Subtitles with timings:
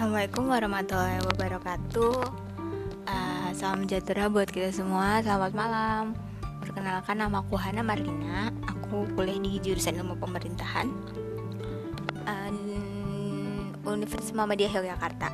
[0.00, 2.16] Assalamualaikum warahmatullahi wabarakatuh.
[3.04, 5.20] Uh, Salam sejahtera buat kita semua.
[5.20, 6.16] Selamat malam.
[6.40, 8.48] Perkenalkan nama aku Hana Marlina.
[8.64, 10.88] Aku kuliah di jurusan ilmu pemerintahan
[12.24, 12.48] uh,
[13.92, 15.28] Universitas Muhammadiyah Yogyakarta.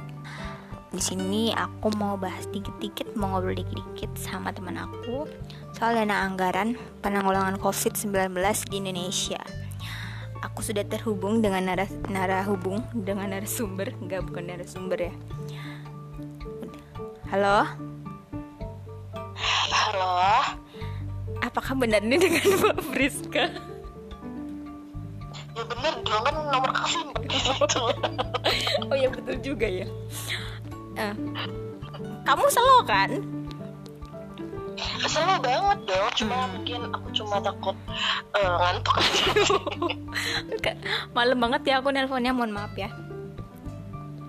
[0.91, 5.31] Di sini aku mau bahas dikit-dikit, mau ngobrol dikit-dikit sama teman aku
[5.79, 6.75] soal dana anggaran
[7.07, 8.35] penanggulangan COVID-19
[8.67, 9.66] di Indonesia
[10.67, 13.95] sudah terhubung dengan narah narah hubung dengan narasumber.
[14.03, 15.15] Enggak bukan narasumber ya.
[17.31, 17.71] Halo?
[19.71, 20.11] Halo?
[21.39, 23.45] Apakah benar ini dengan Mbak Friska?
[25.55, 27.83] Ya benar dong kan nomor kasih situ.
[28.91, 29.87] Oh ya betul juga ya.
[30.99, 31.15] Uh,
[32.27, 33.11] kamu selo kan
[34.77, 36.51] Kesel banget dong, cuma hmm.
[36.53, 37.77] mungkin aku cuma takut
[38.37, 39.25] uh, ngantuk aja.
[41.17, 42.93] Malam banget ya aku nelponnya, mohon maaf ya.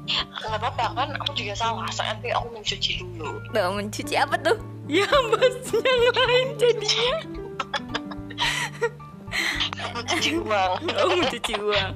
[0.07, 1.83] Gak apa-apa kan, aku juga salah.
[1.83, 3.43] Nanti aku mencuci dulu.
[3.51, 4.57] Tuh, mencuci apa tuh?
[4.87, 7.19] Ya bosnya lain jadinya.
[9.97, 10.71] mencuci uang.
[11.03, 11.91] Oh, mencuci uang.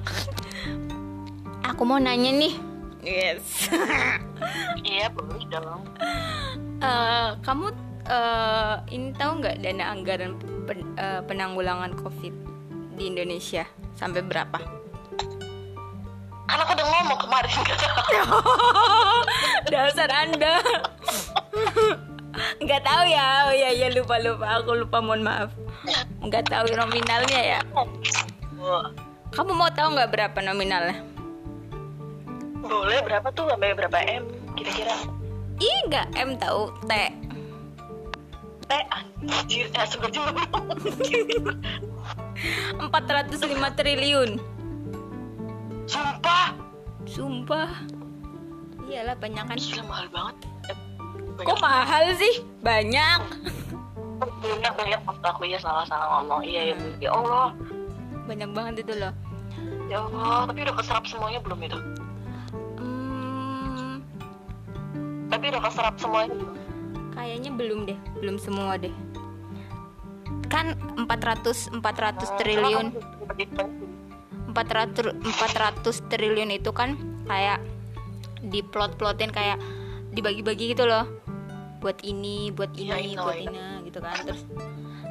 [1.72, 2.54] Aku mau nanya nih.
[3.00, 3.72] Yes.
[4.84, 5.82] iya, boleh dong.
[6.84, 7.72] Uh, kamu
[8.12, 10.36] uh, ini tahu nggak dana anggaran
[10.68, 12.34] pen, uh, penanggulangan COVID
[13.00, 13.64] di Indonesia?
[13.96, 14.60] Sampai berapa?
[16.44, 17.52] Karena aku udah ngomong kemarin
[19.72, 20.60] Dasar anda.
[22.64, 23.26] Nggak tahu ya.
[23.48, 25.52] Oh ya ya lupa lupa aku lupa mohon maaf.
[26.24, 27.60] Nggak tahu nominalnya ya.
[29.32, 30.96] Kamu mau tahu nggak berapa nominalnya?
[32.60, 33.52] Boleh berapa tuh?
[33.52, 34.24] Sampai berapa m
[34.56, 34.96] kira-kira?
[35.60, 36.72] Ih nggak m tahu.
[36.88, 36.92] T
[38.72, 39.84] teh anjir eh
[42.80, 44.40] empat ratus lima triliun.
[45.84, 46.56] Sumpah?
[47.04, 47.68] Sumpah.
[48.88, 49.56] Iyalah banyak kan.
[49.60, 50.36] Gila mahal banget.
[51.36, 51.46] Banyak.
[51.46, 52.34] kok mahal sih?
[52.64, 53.20] Banyak.
[54.42, 55.00] Banyak banyak.
[55.04, 56.42] Waktu aku ya salah salah ngomong.
[56.42, 57.52] Iya ya, ya Allah.
[58.26, 59.12] Banyak banget itu loh.
[59.86, 61.78] Ya Allah tapi udah keserap semuanya belum itu?
[62.80, 64.00] Hmm...
[65.28, 66.61] tapi udah keserap semuanya belum
[67.12, 68.92] Kayaknya belum deh, belum semua deh.
[70.48, 72.86] Kan 400 400 triliun.
[74.52, 77.60] 400 400 triliun itu kan kayak
[78.44, 79.56] diplot-plotin kayak
[80.12, 81.08] dibagi-bagi gitu loh.
[81.80, 84.14] Buat ini, buat iya, ini, buat ini gitu kan.
[84.22, 84.42] Terus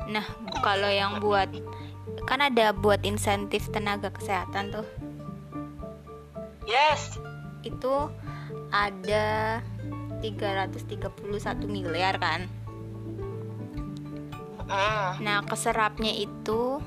[0.08, 0.26] nah,
[0.62, 1.50] kalau yang buat
[2.26, 4.88] kan ada buat insentif tenaga kesehatan tuh.
[6.70, 7.18] Yes.
[7.66, 8.10] Itu
[8.72, 9.60] ada
[10.22, 12.46] 331 miliar kan
[14.70, 15.18] uh.
[15.20, 16.80] nah keserapnya itu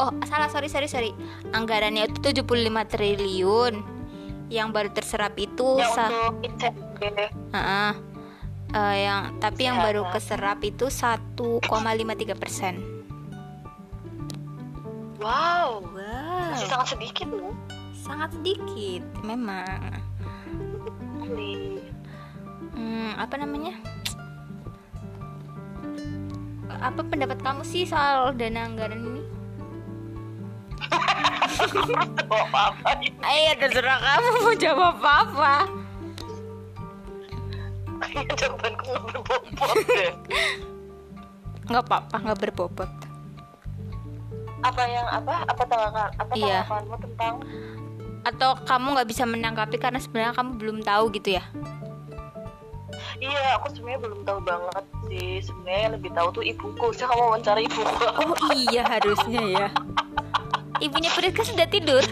[0.00, 1.10] oh salah sorry sorry sorry
[1.52, 2.42] anggarannya itu 75
[2.90, 3.74] triliun
[4.52, 6.04] yang baru terserap itu ya, sa
[6.40, 6.74] untuk
[7.52, 7.92] uh -uh.
[8.72, 11.68] Uh, yang tapi yang baru keserap itu 1,53
[12.40, 12.80] persen.
[15.20, 17.52] Wow, wow, masih sangat sedikit loh.
[17.92, 20.00] Sangat sedikit, memang
[22.76, 23.74] hmm, apa namanya?
[26.82, 29.22] Apa pendapat kamu sih soal dana anggaran ini?
[33.22, 35.82] Ayo terserah kamu mau jawab apa
[38.12, 40.12] jawabanku nggak berbobot deh.
[41.70, 42.90] Nggak apa-apa nggak berbobot.
[44.62, 45.34] Apa yang apa?
[45.46, 46.62] Apa tanggapan apa iya.
[46.62, 47.34] tanggapanmu tentang
[48.22, 51.44] atau kamu nggak bisa menanggapi karena sebenarnya kamu belum tahu gitu ya?
[53.22, 55.42] Iya aku sebenarnya belum tahu banget sih.
[55.46, 56.86] Sebenarnya lebih tahu tuh ibuku.
[56.94, 58.04] Saya kamu wawancara ibuku.
[58.18, 59.68] Oh iya harusnya ya.
[60.82, 62.02] Ibunya Priska sudah tidur.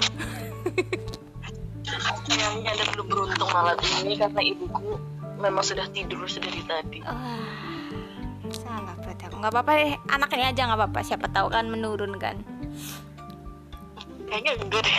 [2.30, 3.74] Sayangnya anda belum beruntung malam
[4.06, 4.94] ini karena ibuku
[5.42, 7.02] memang sudah tidur sedari tadi.
[7.02, 7.42] Oh,
[8.54, 9.34] salah berarti aku.
[9.42, 9.94] Nggak apa-apa deh.
[10.14, 11.00] Anaknya aja nggak apa-apa.
[11.02, 12.38] Siapa tahu kan menurun kan
[14.30, 14.96] kayaknya enggak deh.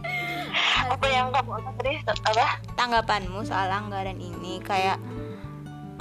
[0.94, 4.98] Apa yang kamu tadi apa tanggapanmu soal anggaran ini kayak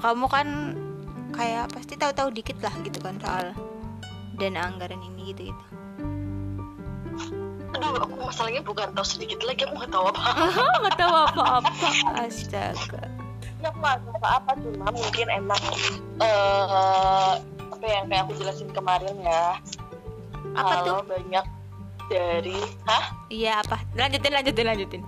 [0.02, 0.48] kamu kan
[1.36, 3.54] kayak pasti tahu-tahu dikit lah gitu kan soal
[4.42, 5.66] dana anggaran ini gitu gitu
[7.76, 10.22] aduh aku masalahnya bukan tahu sedikit lagi aku nggak tahu apa.
[10.82, 11.88] Nggak tahu apa-apa.
[12.18, 13.04] Astaga.
[13.60, 15.64] Ya nggak apa apa cuma mungkin emang
[16.24, 17.38] uh,
[17.72, 19.62] apa yang kayak aku jelasin kemarin ya.
[20.58, 21.00] Apa tuh?
[21.06, 21.46] Banyak
[22.10, 22.58] dari
[22.90, 23.06] hah?
[23.30, 23.78] Iya apa?
[23.96, 25.02] Lanjutin lanjutin lanjutin.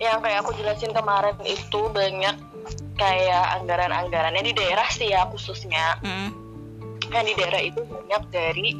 [0.00, 2.36] Yang kayak aku jelasin kemarin itu banyak
[2.96, 6.00] kayak anggaran-anggarannya di daerah sih ya khususnya.
[6.02, 6.30] Mm.
[7.10, 8.78] kan di daerah itu banyak dari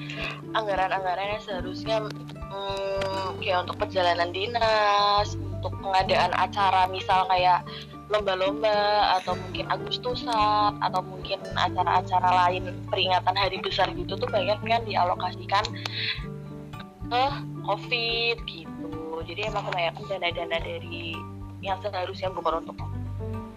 [0.55, 1.99] anggaran-anggaran yang seharusnya
[2.47, 7.67] hmm, kayak untuk perjalanan dinas untuk pengadaan acara misal kayak
[8.11, 14.83] lomba-lomba atau mungkin Agustusan atau mungkin acara-acara lain peringatan hari besar gitu tuh banyak kan
[14.83, 15.65] dialokasikan
[17.11, 17.25] ke
[17.67, 18.91] COVID gitu.
[19.27, 21.15] Jadi emang kebanyakan dana-dana dari
[21.63, 22.77] yang seharusnya bukan untuk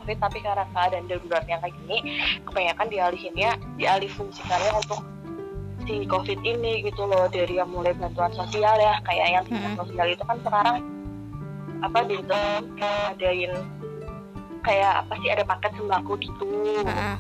[0.04, 1.98] COVID tapi karena keadaan darurat yang kayak gini
[2.44, 5.02] kebanyakan dialihinnya dialih fungsikannya untuk
[5.88, 9.76] si COVID ini gitu loh dari yang mulai bantuan sosial ya kayak yang Hmm.
[9.80, 10.78] sosial itu kan sekarang
[11.84, 12.16] apa di
[13.12, 13.52] adain
[14.63, 16.48] kayak apa sih ada paket sembako gitu
[16.81, 17.15] Heeh.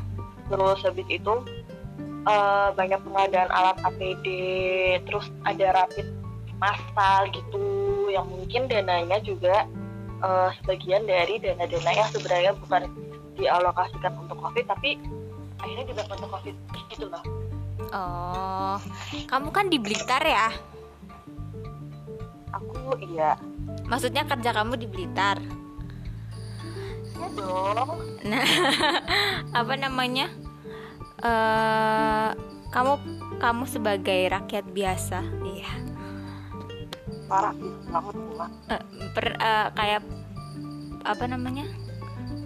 [0.49, 1.33] terus habis itu
[2.25, 4.27] eh, banyak pengadaan alat APD
[5.05, 6.07] terus ada rapid
[6.57, 7.63] massal gitu
[8.09, 9.67] yang mungkin dananya juga
[10.23, 12.83] eh, sebagian dari dana-dana yang sebenarnya bukan
[13.35, 14.95] dialokasikan untuk covid tapi
[15.59, 16.55] akhirnya juga untuk covid
[16.89, 17.23] gitu loh
[17.93, 18.81] Oh,
[19.29, 20.49] kamu kan di Blitar ya?
[22.49, 23.37] aku iya
[23.85, 25.37] Maksudnya kerja kamu di Blitar.
[27.13, 27.89] Iya dong
[28.23, 28.45] Nah,
[29.59, 30.31] apa namanya?
[31.19, 32.29] eh
[32.69, 32.93] kamu
[33.37, 35.71] kamu sebagai rakyat biasa, iya.
[37.27, 37.53] parah
[37.87, 38.15] banget
[39.13, 40.01] per- eh, kayak
[41.03, 41.67] apa namanya?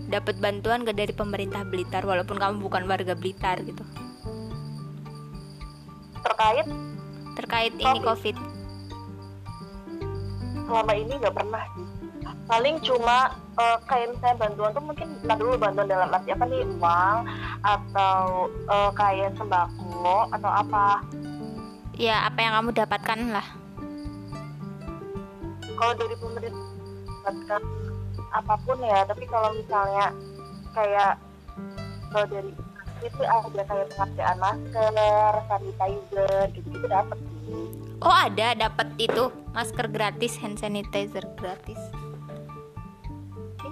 [0.07, 3.83] Dapat bantuan gak dari pemerintah Blitar walaupun kamu bukan warga Blitar gitu.
[6.19, 6.67] terkait
[7.35, 8.03] Terkait ini Covid.
[8.03, 8.37] Covid.
[10.67, 11.86] selama ini nggak pernah sih
[12.47, 13.17] paling cuma
[13.53, 17.17] eh, kayak misalnya bantuan tuh mungkin nggak dulu bantuan dalam arti apa nih uang
[17.61, 18.17] atau
[18.47, 21.03] eh, kayak sembako atau apa
[21.97, 23.47] Ya, apa yang kamu dapatkan lah.
[25.73, 26.65] kalau dari pemerintah
[27.21, 27.61] dapatkan
[28.27, 30.09] apa pun ya tapi kalau misalnya
[30.73, 31.17] kayak
[32.09, 32.51] kalau dari
[32.97, 34.93] itu ada kayak pengadaan masker
[35.45, 37.65] sanitizer gitu gitu dapat sih
[37.97, 41.81] Oh, ada dapat itu masker gratis, hand sanitizer gratis.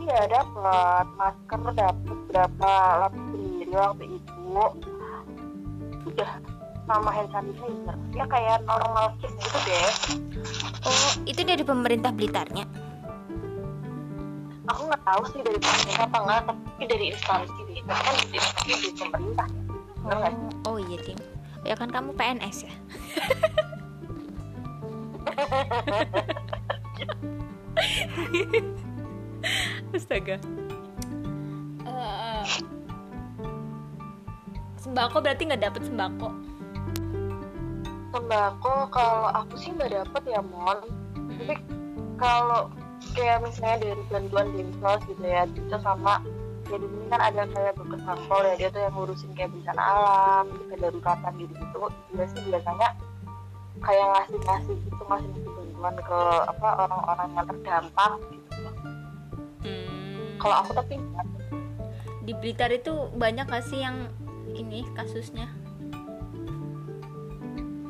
[0.05, 2.71] Iya dapat masker dapat berapa
[3.01, 4.61] lapis sendiri waktu itu
[6.05, 6.31] udah
[6.85, 9.89] sama hand sanitizer ya kayak normal kit gitu deh
[10.85, 12.61] Oh, itu dari pemerintah Blitarnya.
[14.69, 18.37] aku nggak tahu sih dari pemerintah apa enggak tapi dari instansi deh tapi kan di
[18.37, 19.47] instansi pemerintah
[20.05, 20.33] ya nggak?
[20.69, 21.17] Oh, oh iya, Tim.
[21.65, 22.73] Ya kan kamu PNS ya?
[29.95, 30.35] Astaga.
[31.85, 32.45] Eh,
[34.81, 36.29] sembako berarti nggak dapet sembako.
[38.15, 40.79] sembako kalau aku sih nggak dapet ya mon
[41.35, 41.59] tapi
[42.15, 42.71] kalau
[43.11, 46.23] kayak misalnya dari bantuan dinsos gitu ya itu sama
[46.71, 49.83] ya di sini kan ada kayak buku sampel ya dia tuh yang ngurusin kayak bencana
[49.83, 51.77] alam kedaruratan gitu gitu
[52.15, 52.89] dia sih biasanya
[53.83, 56.19] kayak ngasih ngasih gitu ngasih ngasih bantuan ke
[56.55, 58.44] apa orang-orang yang terdampak gitu.
[60.45, 60.95] Kalau aku tapi.
[62.21, 64.05] Di Blitar itu banyak gak sih yang
[64.47, 65.49] ini kasusnya?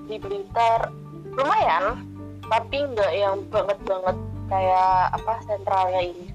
[0.06, 0.94] di Blitar
[1.34, 2.06] lumayan
[2.46, 6.28] tapi nggak yang banget banget kayak apa sentralnya ini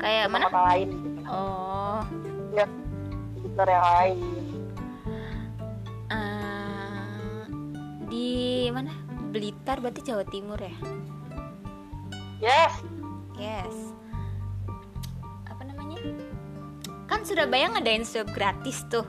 [0.00, 0.48] Kayak mana?
[0.48, 2.64] kota lain gitu Oh, di
[3.36, 4.16] Blitar yang lain
[6.08, 7.40] eh,
[8.08, 8.28] di
[8.72, 8.92] mana?
[9.28, 10.72] Blitar berarti Jawa Timur ya?
[12.40, 12.74] yes
[13.36, 13.76] Yes.
[17.08, 19.04] Kan Surabaya ngadain swab gratis tuh.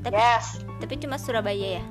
[0.00, 1.84] Tapi yes tapi cuma Surabaya ya.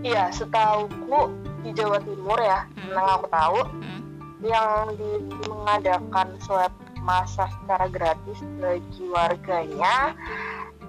[0.00, 1.28] iya setauku
[1.60, 2.88] di Jawa Timur ya Hmm.
[2.90, 4.00] yang aku tahu Hmm.
[4.40, 5.10] yang di,
[5.44, 10.16] mengadakan swab massa secara gratis bagi warganya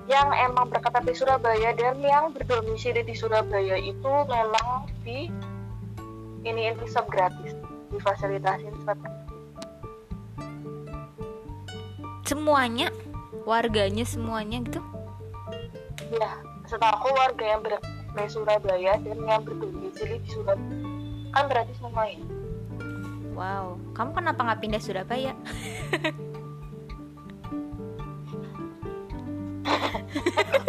[0.07, 5.27] yang emang berKTP Surabaya dan yang berdomisili di Surabaya itu memang di
[6.43, 7.51] ini ini swab gratis
[7.91, 8.99] difasilitasin swab
[12.31, 12.87] Semuanya
[13.43, 14.79] warganya semuanya gitu.
[16.15, 16.31] ya
[16.63, 20.79] setahu warga yang berKTP Surabaya dan yang berdomisili di Surabaya
[21.35, 22.23] kan berarti semuanya
[23.31, 25.31] Wow, kamu kenapa nggak pindah Surabaya?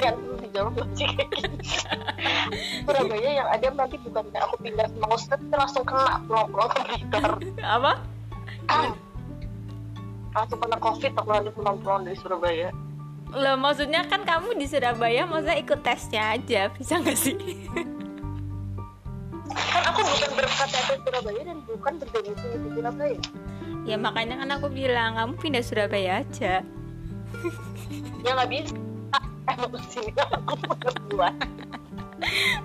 [0.02, 0.18] yang
[2.86, 7.30] Surabaya yang ada nanti bukan aku pindah ke Maustet langsung kena pulang-pulang ke Blitar
[7.62, 7.92] Apa?
[10.32, 12.68] Langsung kena covid aku nanti pulang-pulang dari Surabaya.
[13.32, 17.36] Loh, maksudnya kan kamu di Surabaya, maksudnya ikut tesnya aja, bisa nggak sih?
[19.52, 23.20] kan aku bukan berKTP Surabaya dan bukan berdomisili di Surabaya.
[23.84, 26.64] Ya makanya kan aku bilang kamu pindah Surabaya aja.
[28.24, 28.76] ya nggak bisa.
[29.42, 31.18] Emang sini aku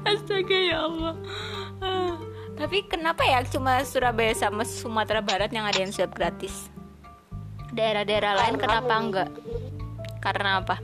[0.07, 1.15] astaga ya Allah.
[1.83, 2.15] Ah,
[2.55, 6.76] tapi kenapa ya cuma Surabaya sama Sumatera Barat yang ada yang swab gratis
[7.74, 9.29] daerah-daerah lain Karena kenapa mungkin- enggak?
[10.24, 10.75] Karena apa?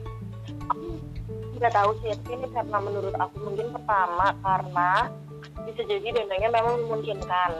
[1.53, 4.91] Nggak tahu sih ini karena menurut aku mungkin pertama karena
[5.63, 7.51] bisa jadi dananya memang memungkinkan.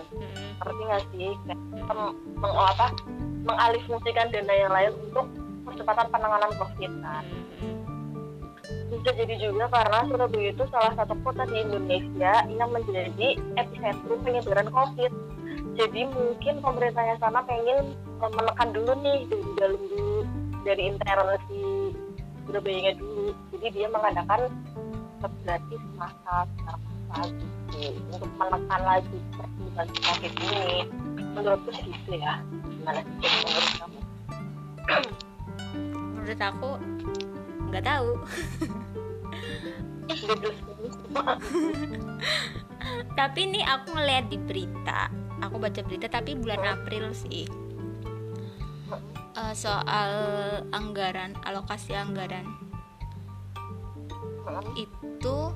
[0.59, 1.31] Ngerti nggak sih?
[1.47, 2.91] Meng, meng- apa?
[3.43, 5.25] Mengalihfungsikan dana yang lain untuk
[5.63, 7.23] percepatan penanganan covid kan?
[8.93, 14.69] Bisa jadi juga karena Surabaya itu salah satu kota di Indonesia yang menjadi epicentrum penyebaran
[14.69, 15.11] covid
[15.73, 20.21] jadi mungkin pemerintahnya sana pengen menekan dulu nih dari dalam dulu
[20.63, 21.59] dari internal si
[22.45, 23.33] Surabaya dulu.
[23.55, 24.53] Jadi dia mengadakan
[25.43, 27.89] gratis masa massal gitu.
[28.13, 30.85] Untuk menekan lagi pertumbuhan covid ini.
[31.33, 32.37] Menurutku sih gitu ya.
[32.69, 33.99] Gimana sih menurut kamu?
[36.13, 36.69] Menurut aku
[37.73, 38.09] nggak tahu.
[43.17, 47.47] Tapi ini aku ngeliat di berita aku baca berita tapi bulan April sih.
[49.33, 50.11] Eh, soal
[50.69, 52.45] anggaran alokasi anggaran.
[54.77, 55.51] Itu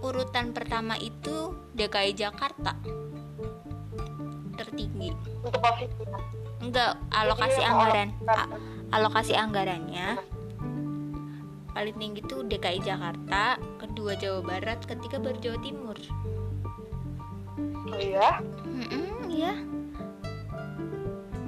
[0.00, 2.76] urutan pertama itu DKI Jakarta.
[4.56, 5.10] Tertinggi.
[6.60, 8.08] Enggak alokasi anggaran.
[8.28, 8.50] A-
[8.92, 10.18] alokasi anggarannya
[11.70, 15.96] paling tinggi itu DKI Jakarta kedua Jawa Barat ketiga baru Jawa Timur
[17.88, 18.28] oh iya?
[18.66, 19.54] Mm-mm, iya.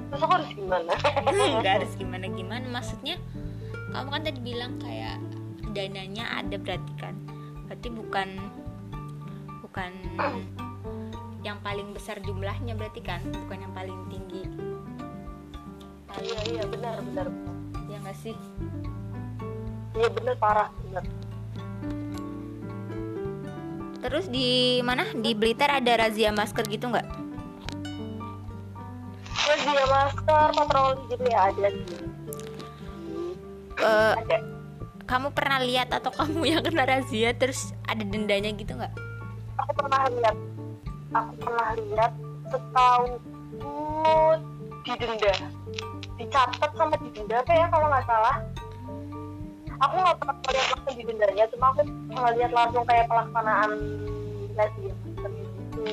[0.09, 0.93] Terus aku harus gimana?
[1.61, 2.65] Nggak harus gimana gimana.
[2.69, 3.17] Maksudnya
[3.93, 5.17] kamu kan tadi bilang kayak
[5.73, 7.15] dananya ada berarti kan?
[7.69, 8.29] Berarti bukan
[9.61, 9.91] bukan
[11.47, 13.21] yang paling besar jumlahnya berarti kan?
[13.45, 14.43] Bukan yang paling tinggi.
[16.21, 16.63] Iya iya.
[16.69, 17.27] Benar benar.
[17.89, 18.37] Ya nggak sih?
[19.97, 20.35] Iya benar.
[20.37, 21.05] Parah benar
[24.03, 25.07] terus di mana?
[25.15, 27.07] Di Blitar ada razia masker gitu nggak?
[29.63, 32.03] Dia masker patroli gitu ya ada sih.
[33.83, 34.37] Eh, ada.
[35.03, 38.93] kamu pernah lihat atau kamu yang kena razia terus ada dendanya gitu nggak?
[39.63, 40.37] Aku pernah lihat.
[41.13, 42.11] Aku pernah lihat
[42.51, 43.05] setahu
[44.83, 45.31] didenda
[46.19, 48.35] dicatat sama didenda apa ya kalau nggak salah
[49.81, 53.71] aku nggak pernah melihat langsung didendanya cuma aku ngeliat langsung kayak pelaksanaan
[54.53, 55.83] razia masker gitu.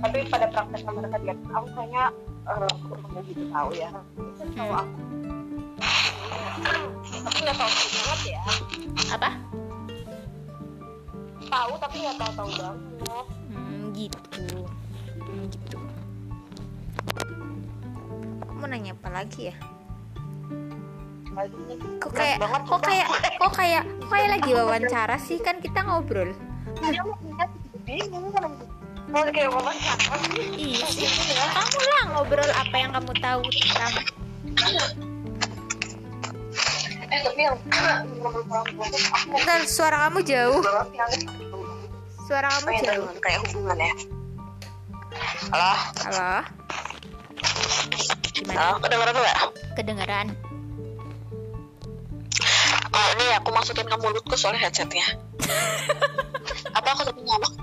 [0.00, 2.04] Tapi pada prakteknya mereka lihat aku kayaknya
[2.46, 3.88] eh, kurang begitu tahu ya.
[4.16, 5.00] Mungkin tahu aku.
[7.10, 8.42] Tapi nggak tahu tahu banget ya.
[9.16, 9.30] Apa?
[11.50, 12.78] Tahu tapi nggak tahu tahu banget.
[13.50, 14.46] Hmm, gitu.
[15.20, 15.78] Hmm, gitu.
[18.46, 19.56] Aku mau nanya apa lagi ya
[21.40, 25.38] Maksudnya kok kayak banget, kok kayak kok kayak kok kayak lagi wawancara sih?
[25.40, 26.36] Kan kita ngobrol.
[26.84, 27.50] Lihat
[27.88, 28.52] bingung kan
[29.08, 30.20] mau kayak wawancara
[30.60, 31.08] iya sih.
[31.40, 33.92] Kamu lah ngobrol apa yang kamu tahu tentang
[37.10, 37.56] eh tapi yang
[39.32, 40.60] Bentar, suara kamu jauh.
[42.28, 43.08] Suara kamu jauh.
[43.24, 43.94] Kayak hubungan ya.
[45.56, 45.72] Halo?
[46.04, 46.32] Halo?
[48.36, 49.38] Gimana halo kedengeran nggak?
[49.74, 50.26] Kedengeran
[52.90, 55.06] oh ini aku masukin ke mulutku soalnya headsetnya.
[56.78, 57.54] Apa aku tapi ngomong?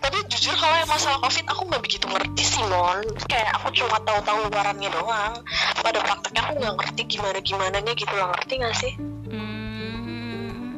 [0.00, 3.00] Tapi jujur kalau yang masalah covid aku nggak begitu ngerti sih mon.
[3.28, 5.34] Kayak aku cuma tahu-tahu luarannya doang.
[5.80, 8.12] Pada prakteknya aku nggak ngerti gimana gimana nya gitu.
[8.12, 8.92] Lah ngerti nggak sih?
[9.32, 10.68] Hmm,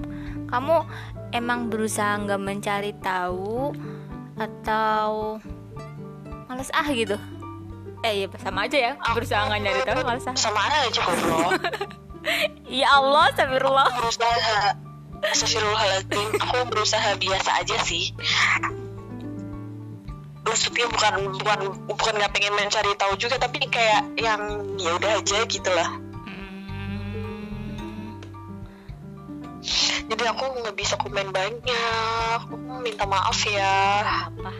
[0.46, 0.76] kamu
[1.34, 3.74] emang berusaha nggak mencari tahu
[4.38, 5.42] atau
[6.46, 7.18] males ah gitu?
[8.06, 10.36] Eh iya sama aja ya, berusaha nggak nyari tahu males ah.
[10.38, 11.58] sama aja goblok
[12.66, 13.88] Ya Allah, astagfirullah.
[13.94, 14.74] berusaha
[15.26, 18.12] Astagfirullahaladzim aku berusaha biasa aja sih
[20.46, 25.42] maksudnya bukan bukan bukan nggak pengen mencari tahu juga tapi kayak yang ya udah aja
[25.44, 25.90] gitu lah
[29.66, 34.52] Hmm, jadi aku nggak bisa komen banyak aku minta maaf ya apa?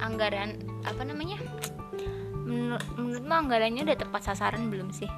[0.00, 0.56] Anggaran
[0.88, 1.36] apa namanya?
[2.48, 5.08] Menur menurutmu anggarannya udah tepat sasaran belum sih?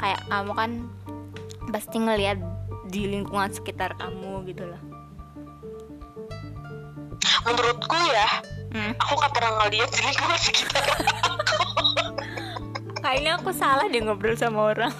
[0.00, 0.70] Kayak kamu kan
[1.72, 2.38] pasti ngelihat
[2.88, 4.82] di lingkungan sekitar kamu gitu loh.
[7.42, 8.28] menurutku ya
[8.72, 8.96] Hmm.
[8.96, 10.84] aku nggak pernah ngeliat di lingkungan sekitar
[13.04, 14.94] Kayaknya aku salah deh ngobrol sama orang.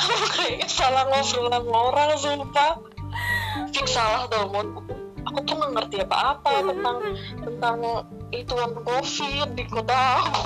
[0.00, 2.72] aku kayaknya salah ngobrol sama orang sumpah
[3.76, 4.48] fix salah dong
[5.28, 6.96] aku tuh nggak ngerti apa-apa tentang
[7.44, 7.76] tentang
[8.32, 10.40] itu covid di kota aku.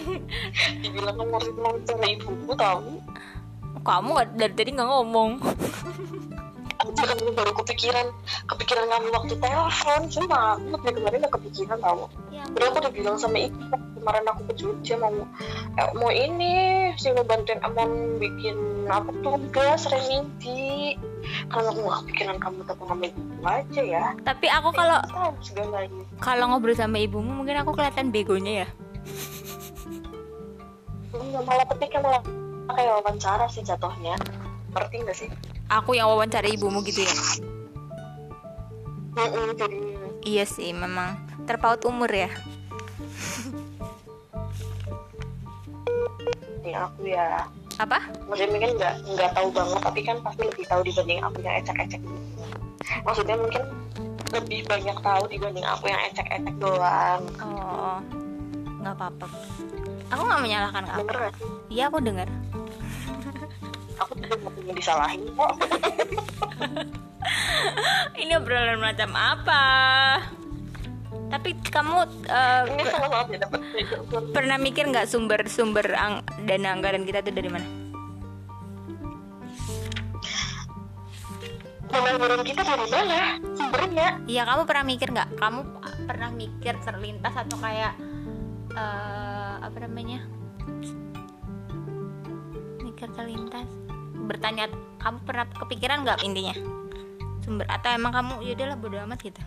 [0.80, 3.02] Dibilang nomor nomor cara ibuku tahu?
[3.82, 5.30] Kamu dari tadi nggak ngomong
[7.04, 8.06] kamu baru kepikiran
[8.48, 10.00] kepikiran kamu waktu telepon.
[10.08, 14.24] Cuma aku dari kemarin udah kepikiran kamu ya udah aku udah bilang sama ibu kemarin
[14.28, 15.12] aku ke Jogja mau
[15.76, 16.54] eh, mau ini
[17.00, 20.94] sih mau bantuin Amon bikin apa tugas remedi.
[21.50, 24.04] Kalau aku nggak kepikiran kamu telepon sama ibu aja ya.
[24.22, 28.68] Tapi aku kalau tahu segalanya kalau ngobrol sama ibumu mungkin aku kelihatan begonya ya?
[31.16, 32.22] Malah ketika malah
[32.72, 34.14] kayak wawancara sih jatuhnya.
[34.76, 35.28] Ngerti nggak sih
[35.66, 37.14] aku yang wawancara ibumu gitu ya?
[40.26, 41.16] Iya sih memang.
[41.46, 42.30] Terpaut umur ya?
[46.62, 47.46] Ini aku ya.
[47.76, 48.08] Apa?
[48.26, 52.02] Maksudnya mungkin nggak nggak tahu banget tapi kan pasti lebih tahu dibanding aku yang ecek-ecek
[53.02, 53.62] maksudnya mungkin
[54.32, 57.22] lebih banyak tahu dibanding aku yang ecek-ecek doang.
[57.42, 57.98] Oh
[58.80, 59.26] nggak apa-apa.
[60.14, 61.08] Aku nggak menyalahkan kamu
[61.66, 62.30] iya aku dengar
[63.98, 64.36] aku punya
[64.74, 65.52] disalahin kok.
[68.22, 69.62] Ini obrolan macam apa?
[71.26, 72.06] Tapi kamu
[73.34, 73.60] dapat
[74.30, 77.66] pernah mikir nggak sumber-sumber ang- dana anggaran kita itu dari mana?
[81.86, 83.18] Pengangguran kita dari mana?
[83.58, 84.08] Sumbernya.
[84.26, 85.28] Iya kamu pernah mikir nggak?
[85.38, 85.60] Kamu
[86.06, 87.92] pernah mikir terlintas atau kayak
[88.76, 90.22] eh apa namanya?
[92.86, 93.68] Mikir terlintas,
[94.26, 94.66] bertanya.
[94.98, 96.54] Kamu pernah kepikiran nggak intinya?
[97.46, 99.42] Sumber atau emang kamu ya udahlah bodo amat gitu?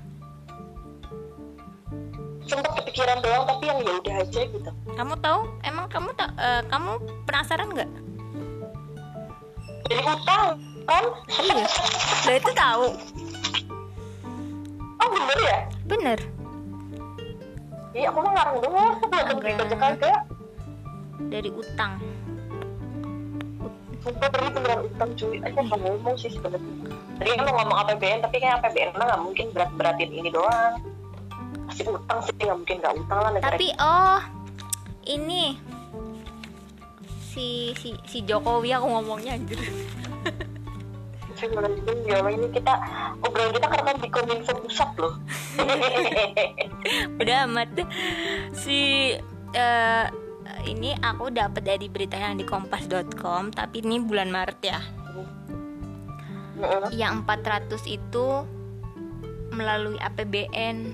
[2.49, 5.39] sempat kepikiran doang tapi yang ya udah aja gitu Kamu tahu?
[5.61, 6.33] Emang kamu tak?
[6.67, 6.91] kamu
[7.29, 7.89] penasaran nggak?
[9.89, 10.45] jadi utang
[10.85, 11.65] kan Iya.
[12.25, 12.87] Lah itu tahu.
[14.97, 16.19] oh bener ya Bener.
[17.93, 18.93] iya aku mah ngarang doang
[19.37, 20.21] berita aja kagak
[21.29, 22.01] Dari utang.
[24.03, 25.37] Sumpah pergi beneran utang cuy.
[25.43, 26.73] Aja nggak ngomong sih sebenarnya.
[27.19, 30.73] Tadi kan mau ngomong APBN tapi kayak APBN mah nggak mungkin berat beratin ini doang.
[31.67, 34.21] Pasti utang sih nggak mungkin nggak utang lah negara Tapi oh
[35.07, 35.43] ini.
[37.29, 39.59] Si si si Jokowi aku ngomongnya anjir.
[41.39, 42.73] Ya Allah, ini kita
[43.23, 45.15] obrolan kita karena di kominfo pusat loh.
[47.23, 47.71] Udah amat.
[48.51, 49.15] Si
[49.55, 50.05] eh,
[50.65, 54.81] ini aku dapat dari berita yang di kompas.com tapi ini bulan Maret ya.
[56.91, 58.27] Yang 400 itu
[59.55, 60.93] melalui APBN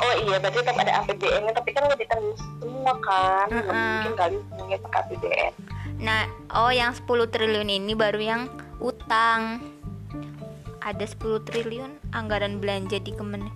[0.00, 3.46] oh iya berarti tetap ada APBN tapi kan udah ditanggung semua kan.
[3.50, 3.90] Nggak Mm-mm.
[3.90, 5.52] mungkin kali semuanya pakai APBN
[6.00, 6.22] nah
[6.56, 8.42] oh yang 10 triliun ini baru yang
[8.80, 9.60] utang.
[10.80, 13.52] Ada 10 triliun anggaran belanja di kemen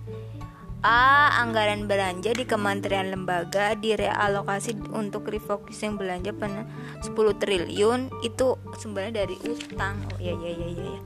[0.85, 1.33] A.
[1.41, 6.69] Anggaran belanja di kementerian lembaga direalokasi untuk refocusing belanja pen
[7.01, 7.09] 10
[7.41, 9.97] triliun itu sumbernya dari utang.
[10.13, 10.69] Oh iya iya iya.
[10.77, 10.99] iya.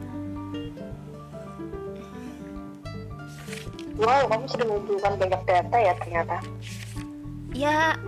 [3.99, 6.35] wow kamu sudah mengumpulkan banyak data ya ternyata
[7.51, 7.99] Ya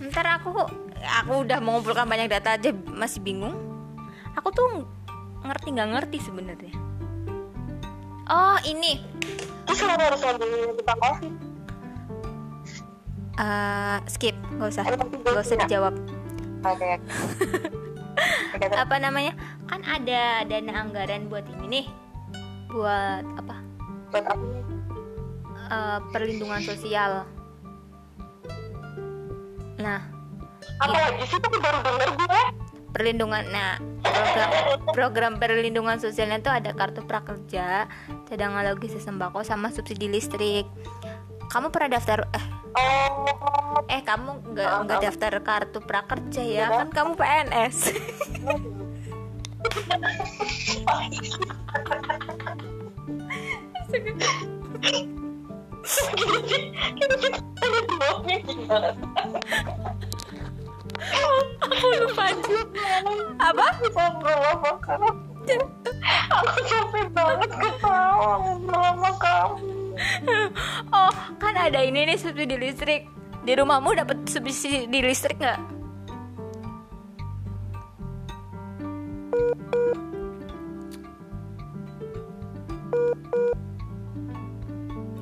[0.00, 0.64] ntar aku
[1.04, 3.52] aku udah mengumpulkan banyak data aja masih bingung.
[4.38, 4.86] Aku tuh
[5.44, 6.74] ngerti nggak ngerti sebenarnya.
[8.30, 9.02] Oh ini
[9.66, 11.34] terus kenapa harus ngambil tentang covid
[13.40, 14.84] eh, skip nggak usah.
[14.84, 15.94] Nggak usah dijawab.
[16.60, 17.00] terus.
[18.76, 19.32] Apa namanya?
[19.64, 21.86] Kan ada dana anggaran buat ini nih.
[22.68, 23.56] Buat apa?
[24.12, 24.44] Buat apa
[25.70, 27.24] eh, perlindungan sosial.
[29.80, 30.00] Nah
[30.80, 31.40] apa lagi sih?
[31.40, 32.42] Tapi baru denger gue
[32.90, 34.50] perlindungan nah program
[34.90, 37.86] program perlindungan sosialnya tuh ada kartu prakerja
[38.26, 40.66] cadangan logistik sembako sama subsidi listrik.
[41.50, 42.46] Kamu pernah daftar eh
[42.78, 43.82] oh.
[43.90, 46.66] eh kamu nggak Ah, nggak daftar kartu prakerja ya?
[46.70, 47.90] Nggak kan kamu PNS
[61.64, 62.24] aku lupa.
[63.40, 63.66] Apa?
[66.30, 68.38] Aku capek banget ketawa.
[68.38, 69.72] Ngobrol sama kamu.
[70.94, 73.08] Oh kan ada ini nih subsidi listrik.
[73.40, 75.60] Di rumahmu dapat subsidi listrik nggak?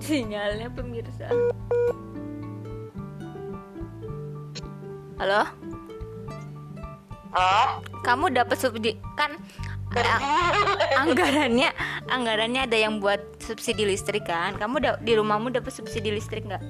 [0.09, 1.29] Sinyalnya pemirsa
[5.19, 5.43] halo
[7.31, 9.37] ah kamu dapat subsidi kan
[9.93, 10.21] eh,
[10.97, 11.71] anggarannya
[12.09, 16.63] anggarannya ada yang buat subsidi listrik kan kamu da- di rumahmu dapat subsidi listrik nggak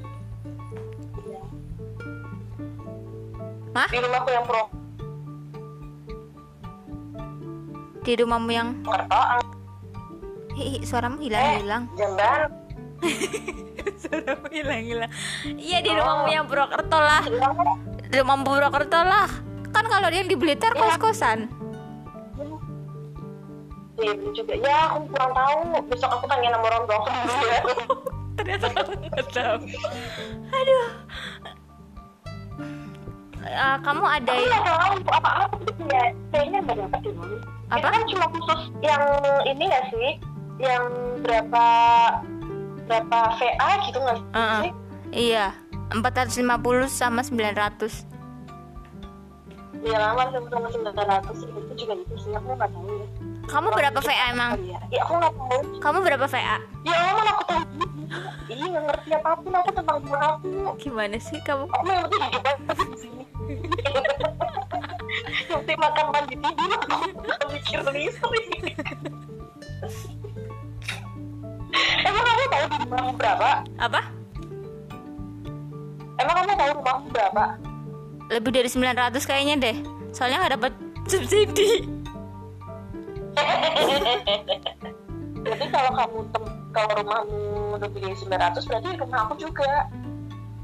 [3.71, 3.87] Hah?
[3.87, 4.63] di rumahku yang pro
[8.03, 9.45] di rumahmu yang Kertoang
[10.59, 11.87] Ih, suaramu hilang-hilang.
[11.95, 12.51] Jamban
[14.03, 15.07] suaramu hilang-hilang.
[15.47, 16.03] Iya di Oh.
[16.03, 17.23] rumahmu yang Purwokerto lah.
[18.11, 19.29] Rumahmu Purwokerto lah.
[19.69, 20.81] Kan kalau dia di Blitar Iya.
[20.97, 21.49] kos-kosan.
[23.99, 27.03] Iya bener juga ya aku kurang tahu besok aku tanya sama orang dulu
[27.43, 27.61] ya
[28.39, 29.59] Ternyata kamu nggak tahu.
[30.49, 30.87] Aduh.
[33.41, 35.57] Eh, kamu ada aku nggak tahu apa apa
[35.91, 37.37] ya kayaknya nggak dapat Mami.
[37.69, 37.87] Apa?
[37.91, 39.03] Kan cuma khusus yang
[39.45, 40.11] ini nggak sih
[40.59, 40.85] yang
[41.21, 41.65] berapa
[42.87, 44.61] berapa VA gitu nggak Heeh.
[44.63, 44.73] sih
[45.09, 45.47] Iya,
[45.93, 48.05] 450 sama 900.
[49.79, 53.07] Iya lama sama sama sembilan ratus itu juga itu sih aku nggak tahu ya.
[53.49, 54.51] Kamu berapa VA emang?
[54.61, 55.59] Iya, ya, aku nggak tahu.
[55.81, 56.57] Kamu berapa VA?
[56.83, 57.63] Ya mana aku tahu.
[58.51, 60.51] Iya nggak ngerti apa pun aku tentang rumah aku.
[60.83, 61.65] Gimana sih kamu?
[61.71, 62.59] Aku yang penting hidup
[62.91, 63.23] di sini.
[65.47, 66.71] Yang penting makan mandi tidur
[67.33, 68.77] aku mikir listrik.
[72.03, 73.49] Emang kamu tahu di berapa?
[73.79, 74.18] Apa?
[76.19, 77.45] Emang kamu tahu rumahmu berapa?
[78.29, 79.77] Lebih dari 900 kayaknya deh.
[80.11, 80.73] Soalnya nggak dapat
[81.07, 81.87] subsidi.
[85.39, 87.41] Berarti kalau kamu tem- kalau rumahmu
[87.79, 89.73] lebih dari 900 berarti rumah aku juga.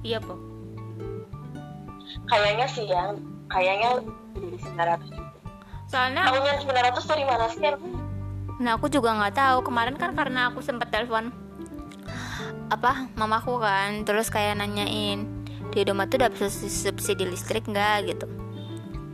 [0.04, 0.34] Iya, Po.
[2.28, 3.16] Kayaknya sih yang
[3.48, 5.30] kayaknya lebih dari 900 juga.
[5.86, 7.60] Soalnya Tahunya 900 dari mana sih?
[8.58, 11.30] Nah aku juga nggak tahu kemarin kan karena aku sempet telepon
[12.72, 15.43] apa mamaku kan terus kayak nanyain
[15.74, 18.26] di rumah tuh dapat subsidi listrik nggak gitu.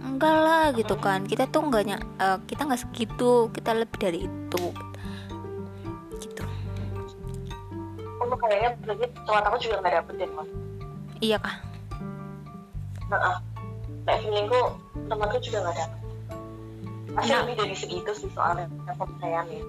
[0.00, 1.24] Enggak lah gitu kan.
[1.24, 3.48] Kita tuh nggak ny- eh, kita nggak segitu.
[3.48, 4.64] Kita lebih dari itu.
[6.14, 6.42] Gitu.
[8.20, 10.48] Aku kayaknya berarti teman aku juga nggak dapet deh mas.
[11.18, 11.56] iya kah
[13.08, 13.42] Nah,
[14.04, 14.60] kayak feelingku
[15.04, 16.00] temanku juga nggak dapet.
[17.10, 17.40] Pasti Nah.
[17.42, 19.62] lebih dari segitu sih soalnya kepercayaannya.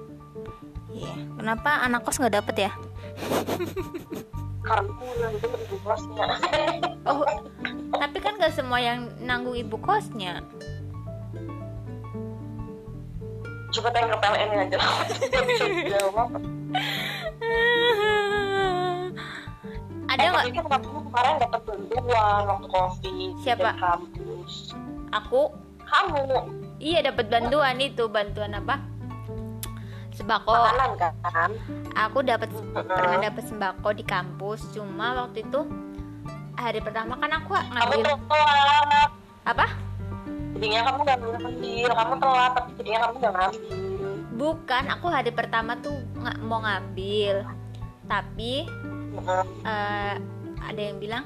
[0.90, 1.12] iya.
[1.34, 2.72] Kenapa anak kos nggak dapet ya
[4.62, 6.26] Karena itu ibu bosnya.
[7.10, 7.26] oh
[7.92, 10.42] tapi kan nggak semua yang nanggung ibu kosnya
[13.72, 14.78] Coba tanya ke PLN aja.
[15.32, 16.28] Nggak bisa jawab.
[20.12, 20.66] ada Eh, nggak tapi kan
[21.08, 23.72] kemarin dapat bantuan waktu covid Siapa?
[23.80, 24.76] kampus.
[25.16, 25.42] aku
[25.88, 26.24] Kamu
[26.80, 28.80] iya dapat bantuan itu bantuan apa
[30.12, 31.50] sembako makanan kan?
[31.94, 32.86] aku dapat Heeh.
[32.86, 35.62] pernah dapat sembako di kampus cuma waktu itu
[36.56, 39.10] hari pertama kan aku Kamu ngambil telat.
[39.44, 39.66] apa
[40.52, 41.90] Jadinya kamu nggak ngambil.
[41.90, 43.62] Kamu telat tapi jadinya kamu nggak ngambil.
[44.32, 47.36] bukan aku hari pertama tuh nggak mau ngambil
[48.06, 48.70] tapi
[49.18, 49.44] Heeh.
[49.66, 50.16] eh,
[50.62, 51.26] ada yang bilang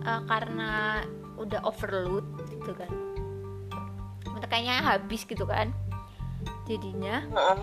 [0.00, 1.02] eh, karena
[1.36, 2.88] udah overload gitu kan
[4.42, 5.70] kayaknya habis gitu kan
[6.70, 7.58] jadinya Heeh.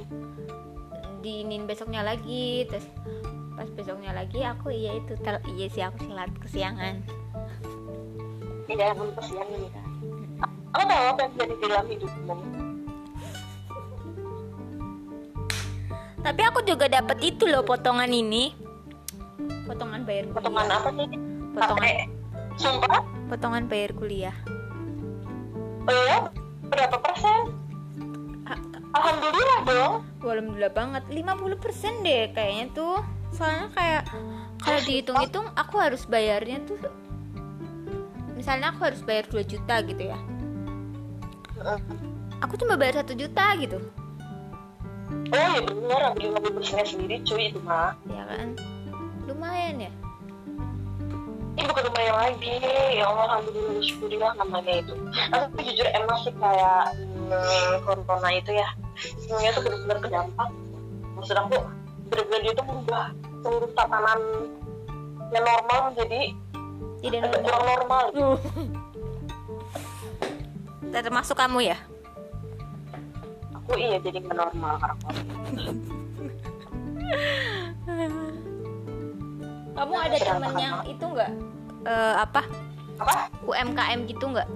[1.19, 2.83] diinin besoknya lagi terus
[3.55, 6.99] pas besoknya lagi aku iya itu tel iya sih aku silat kesiangan
[8.67, 9.87] Iya, belum kesian ini kan.
[10.75, 12.35] Aku tahu apa yang terjadi di dalam hidupmu.
[16.19, 18.51] tapi aku juga dapat itu loh potongan ini
[19.63, 21.09] potongan bayar kuliah Potongan apa nih?
[21.55, 21.95] potongan Pakai
[22.59, 22.99] sumpah?
[23.31, 24.35] potongan bayar kuliah
[25.87, 26.27] Oh iya?
[26.67, 27.55] Berapa persen?
[28.97, 29.95] Ah, Alhamdulillah dong.
[30.19, 32.97] alhamdulillah banget 50% deh kayaknya tuh
[33.29, 34.03] soalnya kayak
[34.57, 36.79] kalau dihitung-hitung aku harus bayarnya tuh
[38.33, 40.17] misalnya aku harus bayar 2 juta gitu ya
[42.39, 43.77] aku cuma bayar satu juta gitu
[45.27, 47.95] Oh iya ambil 50 persennya sendiri cuy itu mah.
[48.07, 48.47] ya kan
[49.23, 49.91] lumayan ya
[51.57, 52.53] Ini bukan lumayan lagi.
[52.93, 54.93] Ya Allah, alhamdulillah syukurillah namanya itu.
[55.33, 58.69] Tapi jujur emang sih kayak hmm, corona itu ya.
[58.97, 60.49] Semuanya tuh benar-benar kedampak.
[61.17, 61.57] Maksud aku
[62.07, 63.05] benar-benar dia tuh merubah
[63.43, 64.19] seluruh tatanan
[65.29, 66.21] yang normal menjadi
[67.03, 68.05] tidak normal kurang normal.
[70.97, 71.77] termasuk kamu ya
[73.53, 75.33] Aku iya jadi nggak normal karena corona.
[79.77, 81.31] kamu ada temen makan, yang itu nggak
[81.87, 82.41] Eh, apa
[82.97, 83.29] Apa?
[83.45, 84.49] UMKM gitu nggak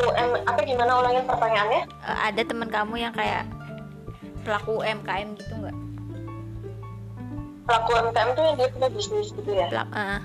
[0.00, 1.82] UM, apa gimana ulangin pertanyaannya?
[1.84, 3.44] Eh, ada teman kamu yang kayak
[4.40, 5.76] pelaku UMKM gitu nggak
[7.64, 9.66] Pelaku UMKM tuh yang dia punya bisnis gitu ya?
[9.68, 10.20] Pelak- eh,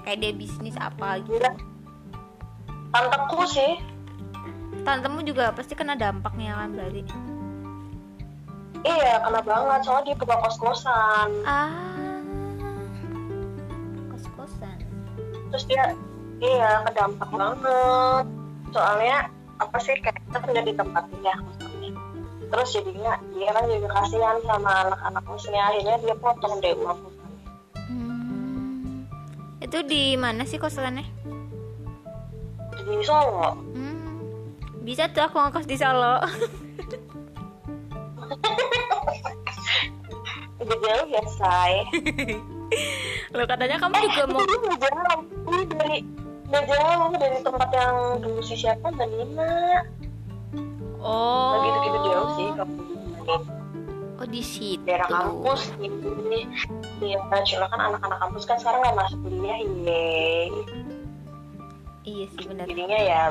[0.00, 1.50] kayak dia bisnis apa gitu Gila.
[2.90, 3.72] Tanteku sih.
[4.80, 7.02] tantemu juga pasti kena dampaknya kan berarti
[8.84, 9.80] Iya, kena banget.
[9.82, 11.28] Soalnya dia buka kos-kosan.
[11.42, 11.72] ah
[14.06, 14.76] kos kosan
[15.48, 15.84] Terus dia,
[16.38, 18.26] iya, kedampak banget.
[18.74, 21.36] Soalnya, apa sih, kayak kita tinggal di tempat ini ya.
[22.44, 26.98] terus jadinya dia kan juga kasihan sama anak-anak kosnya akhirnya dia potong deh uang
[27.90, 29.10] Hmm.
[29.58, 31.02] Itu di mana sih kosannya?
[32.78, 33.98] di Solo Hmm.
[34.82, 36.20] Bisa tuh aku ngekos di Solo.
[40.60, 41.74] udah jauh ya say
[43.34, 45.20] Lo katanya kamu juga mau Ini udah jauh
[45.74, 45.98] dari
[46.54, 49.82] udah jauh dari tempat yang dulu si siapa dan Nina
[51.04, 51.52] Oh.
[51.52, 52.74] Nggak gitu-gitu jauh sih kamu
[54.14, 54.86] Oh di situ.
[54.86, 56.46] daerah kampus ini
[57.02, 60.48] Iya, cuma kan anak-anak kampus kan sekarang nggak masuk kuliah, yeay.
[62.06, 62.64] Iya sih benar.
[62.70, 63.22] Jadinya ya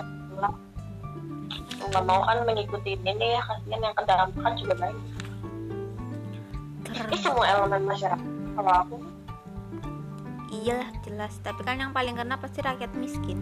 [1.83, 5.05] nggak mau kan mengikuti ini ya, kasihan yang kedampak kan juga banyak.
[6.91, 8.29] Ini semua elemen masyarakat.
[8.53, 8.95] Kalau aku,
[10.53, 11.33] Iya jelas.
[11.41, 13.41] Tapi kan yang paling kena pasti rakyat miskin.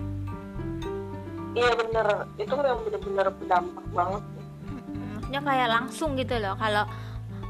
[1.51, 2.07] iya bener,
[2.39, 4.23] itu yang bener-bener berdampak banget.
[4.63, 5.19] Mm-mm.
[5.19, 6.55] Maksudnya kayak langsung gitu loh.
[6.55, 6.87] Kalau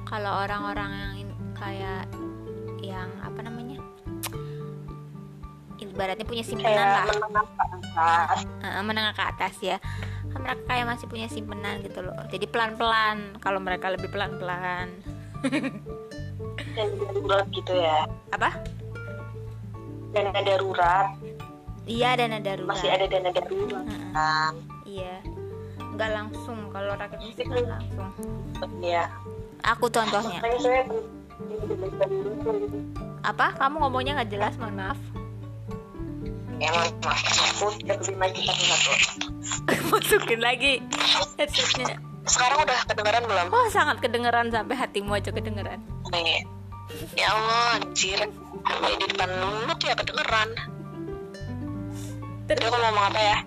[0.09, 2.09] kalau orang-orang yang in- kayak
[2.81, 3.77] yang apa namanya?
[5.77, 7.05] Ibaratnya punya simpenan Kayak lah.
[7.13, 8.37] menengah ke atas.
[8.81, 9.77] Menengah ke atas ya.
[10.33, 12.17] Kan mereka kayak masih punya simpenan gitu loh.
[12.33, 13.37] Jadi pelan-pelan.
[13.37, 14.89] Kalau mereka lebih pelan-pelan.
[16.73, 18.09] Dan gitu ya.
[18.33, 18.49] Apa?
[20.11, 21.07] Dana darurat,
[21.87, 22.67] Iya dana darurat.
[22.67, 23.83] masih ada dana darurat.
[23.87, 24.11] Heeh.
[24.11, 24.53] Kan?
[24.83, 25.15] Iya.
[25.95, 26.59] Nggak langsung.
[26.69, 28.09] Kalau rakyat miskin kan langsung.
[28.83, 29.03] Iya.
[29.63, 30.39] Aku contohnya.
[30.39, 30.81] Makanya saya.
[33.23, 33.47] Apa?
[33.55, 34.99] Kamu ngomongnya nggak jelas, mohon maaf.
[36.61, 36.69] Ya,
[37.01, 38.05] maaf, aku satu
[38.45, 38.91] satu.
[39.91, 40.81] Masukin lagi
[41.37, 41.97] headsetnya.
[42.21, 43.47] Sekarang udah kedengaran belum?
[43.49, 45.81] Oh, sangat kedengeran sampai hatimu aja kedengeran.
[46.13, 46.45] Nih.
[47.13, 48.19] Ya Allah, anjir.
[48.61, 50.49] Sampai di depan mulut ya kedengeran.
[52.45, 53.37] Tadi aku mau ngomong apa ya?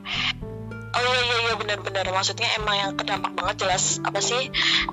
[0.94, 4.46] Oh iya iya iya benar-benar maksudnya emang yang terdampak banget jelas apa sih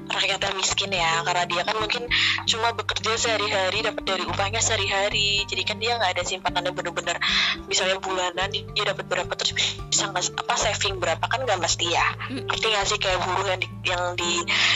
[0.09, 2.09] rakyat yang miskin ya karena dia kan mungkin
[2.49, 7.21] cuma bekerja sehari-hari dapat dari upahnya sehari-hari jadi kan dia nggak ada simpanan yang benar-benar
[7.69, 9.53] misalnya bulanan dia dapat berapa terus
[9.93, 12.49] bisa nggak apa saving berapa kan nggak mesti ya Mm.
[12.49, 14.31] ngerti nggak sih kayak buruh yang di, yang di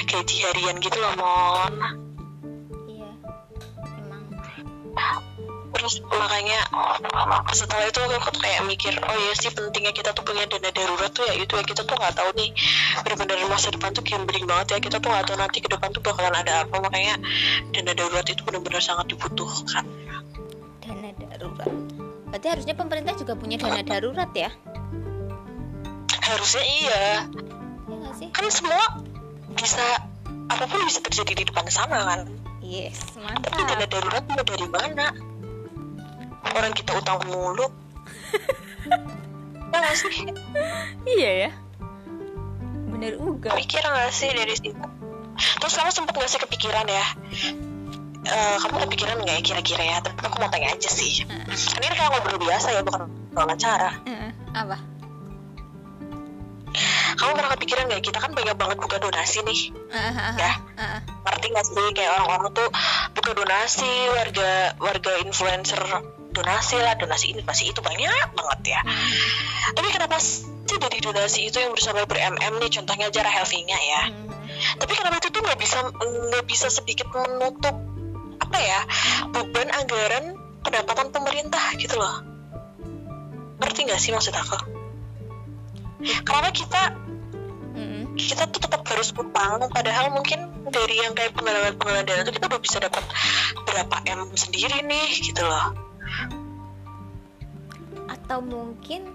[0.05, 2.04] gaji harian gitu loh mon Iya.
[5.75, 6.59] Terus makanya
[7.51, 11.27] setelah itu aku kayak mikir oh iya sih pentingnya kita tuh punya dana darurat tuh
[11.27, 12.49] ya itu ya kita tuh nggak tahu nih
[13.03, 15.99] benar-benar masa depan tuh gambling banget ya kita tuh nggak tahu nanti ke depan tuh
[15.99, 17.19] bakalan ada apa makanya
[17.75, 19.83] dana darurat itu benar-benar sangat dibutuhkan
[20.85, 21.71] Dana darurat.
[22.29, 24.53] Berarti harusnya pemerintah juga punya dana darurat ya?
[26.25, 27.03] harusnya iya
[27.85, 28.27] nggak sih?
[28.33, 28.81] kan semua
[29.53, 29.85] bisa
[30.49, 32.21] apa pun bisa terjadi di depan sana kan
[32.65, 33.89] Yes, tapi dana mantap.
[33.93, 35.07] darurat mau dari mana?
[36.57, 37.69] Orang kita utang mulu.
[39.75, 40.31] Ya sih.
[41.03, 41.51] Iya ya.
[42.87, 43.51] Bener juga.
[43.59, 44.71] mikir nggak sih dari situ?
[45.35, 47.05] Terus kamu sempet nggak sih kepikiran ya?
[48.23, 49.97] Eh, kamu kepikiran nggak ya kira-kira ya?
[49.99, 51.27] Tapi aku mau tanya aja sih.
[51.27, 53.03] Ini kayak ngobrol biasa ya bukan
[53.35, 54.79] wawancara Heeh, Apa?
[57.15, 58.01] Kamu pernah kepikiran nggak?
[58.03, 59.61] Kita kan banyak banget buka donasi nih.
[60.35, 60.51] Ya.
[60.75, 60.99] Heeh.
[61.25, 61.87] ngerti nggak sih?
[61.95, 62.67] Kayak orang-orang tuh
[63.15, 65.79] buka donasi warga warga influencer
[66.35, 68.81] donasi lah donasi ini donasi itu banyak banget ya.
[69.71, 72.71] Tapi kenapa sih dari donasi itu yang bersama ber-MM nih?
[72.75, 74.03] Contohnya aja Rahel Vinga ya.
[74.11, 74.27] Hmm.
[74.79, 77.75] tapi kenapa itu tuh nggak bisa nggak bisa sedikit menutup
[78.39, 78.79] apa ya
[79.35, 82.23] beban anggaran pendapatan pemerintah gitu loh?
[83.63, 84.74] Ngerti nggak sih maksud aku
[86.23, 86.81] kenapa kita
[87.75, 88.15] Mm-mm.
[88.15, 92.77] kita tuh tetap harus utang padahal mungkin dari yang kayak dana itu kita udah bisa
[92.79, 93.03] dapat
[93.65, 95.73] berapa m sendiri nih gitu loh
[98.05, 99.05] Atau mungkin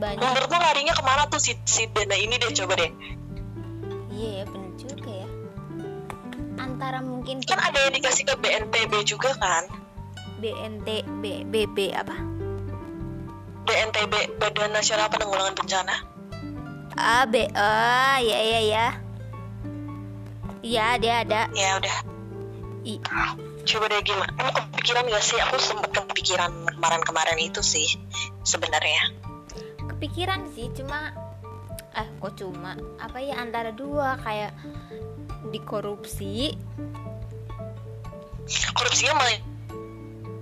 [0.00, 0.20] banyak.
[0.20, 2.92] menurutmu larinya ke mana tuh si, si dana ini deh coba deh
[4.10, 5.28] Iya ya, bener juga ya.
[6.60, 9.64] Antara mungkin kan ada yang dikasih ke BNPB juga kan
[10.40, 12.16] BNT B, BB apa?
[13.64, 15.96] BNPB Badan Nasional Penanggulangan Bencana.
[17.00, 18.86] A B ah ya ya ya.
[20.60, 21.48] Iya dia ada.
[21.56, 21.96] ya udah.
[22.84, 22.96] I,
[23.68, 25.36] coba deh gimana kamu kepikiran gak sih?
[25.48, 27.88] Aku sempet kepikiran kemarin-kemarin itu sih
[28.44, 29.12] sebenarnya.
[29.84, 31.12] Kepikiran sih cuma
[31.96, 32.76] eh kok cuma?
[33.00, 34.52] Apa ya antara dua kayak
[35.52, 36.56] dikorupsi.
[38.76, 39.36] Korupsinya malah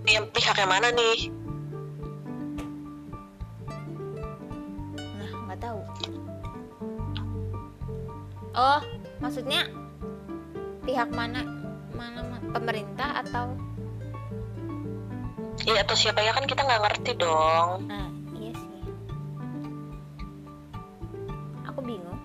[0.08, 1.28] yang pihak yang mana nih
[8.58, 8.80] oh
[9.22, 9.70] maksudnya
[10.82, 11.46] pihak mana
[11.94, 13.54] mana ma- pemerintah atau
[15.62, 18.82] ya atau siapa ya kan kita nggak ngerti dong nah iya sih
[21.70, 22.18] aku bingung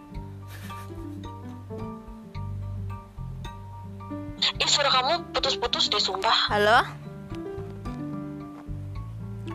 [4.74, 6.50] suara kamu putus-putus deh sumpah.
[6.50, 6.82] Halo?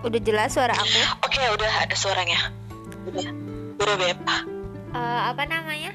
[0.06, 1.02] Udah jelas suara aku?
[1.26, 2.54] Oke, udah ada suaranya.
[3.02, 3.26] Udah.
[3.82, 4.22] Udah beb.
[4.94, 5.90] Eh, apa namanya?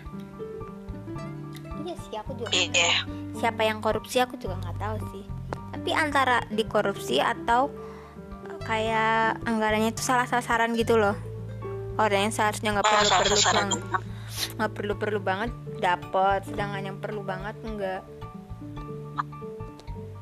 [2.24, 2.50] Aku juga.
[2.56, 2.72] Iya.
[2.72, 2.92] tahu.
[3.44, 5.24] Siapa yang korupsi aku juga nggak tahu sih.
[5.76, 7.68] Tapi antara dikorupsi atau
[8.48, 11.20] eh, kayak anggarannya itu salah sasaran gitu loh.
[12.00, 13.80] Orang yang seharusnya nggak Oh, perlu perlu banget,
[14.58, 18.02] nggak perlu perlu banget dapat, sedangkan yang perlu banget enggak.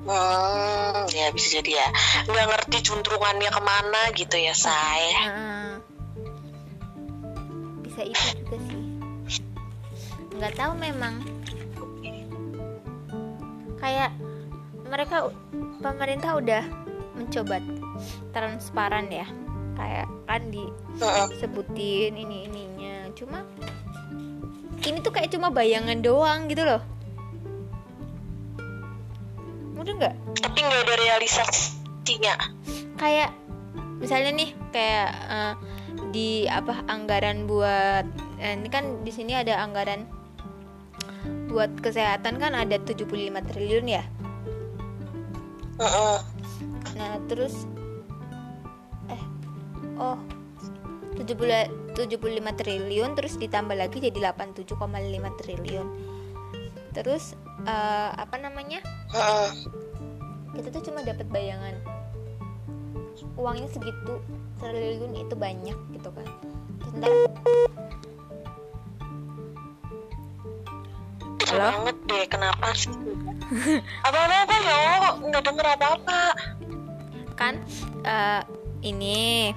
[0.02, 1.88] Hmm, ya bisa jadi ya.
[2.26, 5.06] Nggak ngerti cuntrungannya ke mana gitu ya, say.
[5.14, 5.70] Heeh.
[7.86, 8.84] bisa itu juga sih.
[10.42, 11.22] Nggak tahu memang.
[13.82, 14.14] Kayak
[14.86, 15.34] mereka
[15.82, 16.64] pemerintah udah
[17.18, 17.58] mencoba
[18.32, 19.28] transparan ya.
[19.76, 23.10] Kayak kan disebutin ini ininya.
[23.18, 23.42] Cuma
[24.86, 26.82] ini tuh kayak cuma bayangan doang gitu loh.
[29.78, 30.16] Udah nggak?
[30.46, 32.36] Tapi nggak ada realisasinya.
[33.02, 33.34] kayak
[33.98, 35.54] misalnya nih kayak eh,
[36.14, 38.06] di apa anggaran buat
[38.38, 40.06] eh, ini kan di sini ada anggaran
[41.52, 43.12] buat kesehatan kan ada 75
[43.52, 44.04] triliun ya.
[46.96, 47.68] Nah, terus
[49.12, 49.24] eh
[50.00, 50.18] oh
[51.20, 55.88] 70 75 triliun terus ditambah lagi jadi 87,5 triliun.
[56.96, 57.36] Terus
[57.68, 58.80] eh, apa namanya?
[60.56, 61.76] Kita tuh cuma dapat bayangan
[63.36, 64.20] uangnya segitu
[64.60, 66.28] triliun itu banyak gitu kan.
[67.00, 67.32] Terus
[71.52, 71.84] Kecil Halo?
[71.84, 72.92] banget deh, kenapa sih?
[74.08, 74.80] Apa-apa ya,
[75.20, 76.22] nggak denger apa-apa.
[77.34, 77.58] kan
[78.04, 78.42] eh,
[78.84, 79.50] ini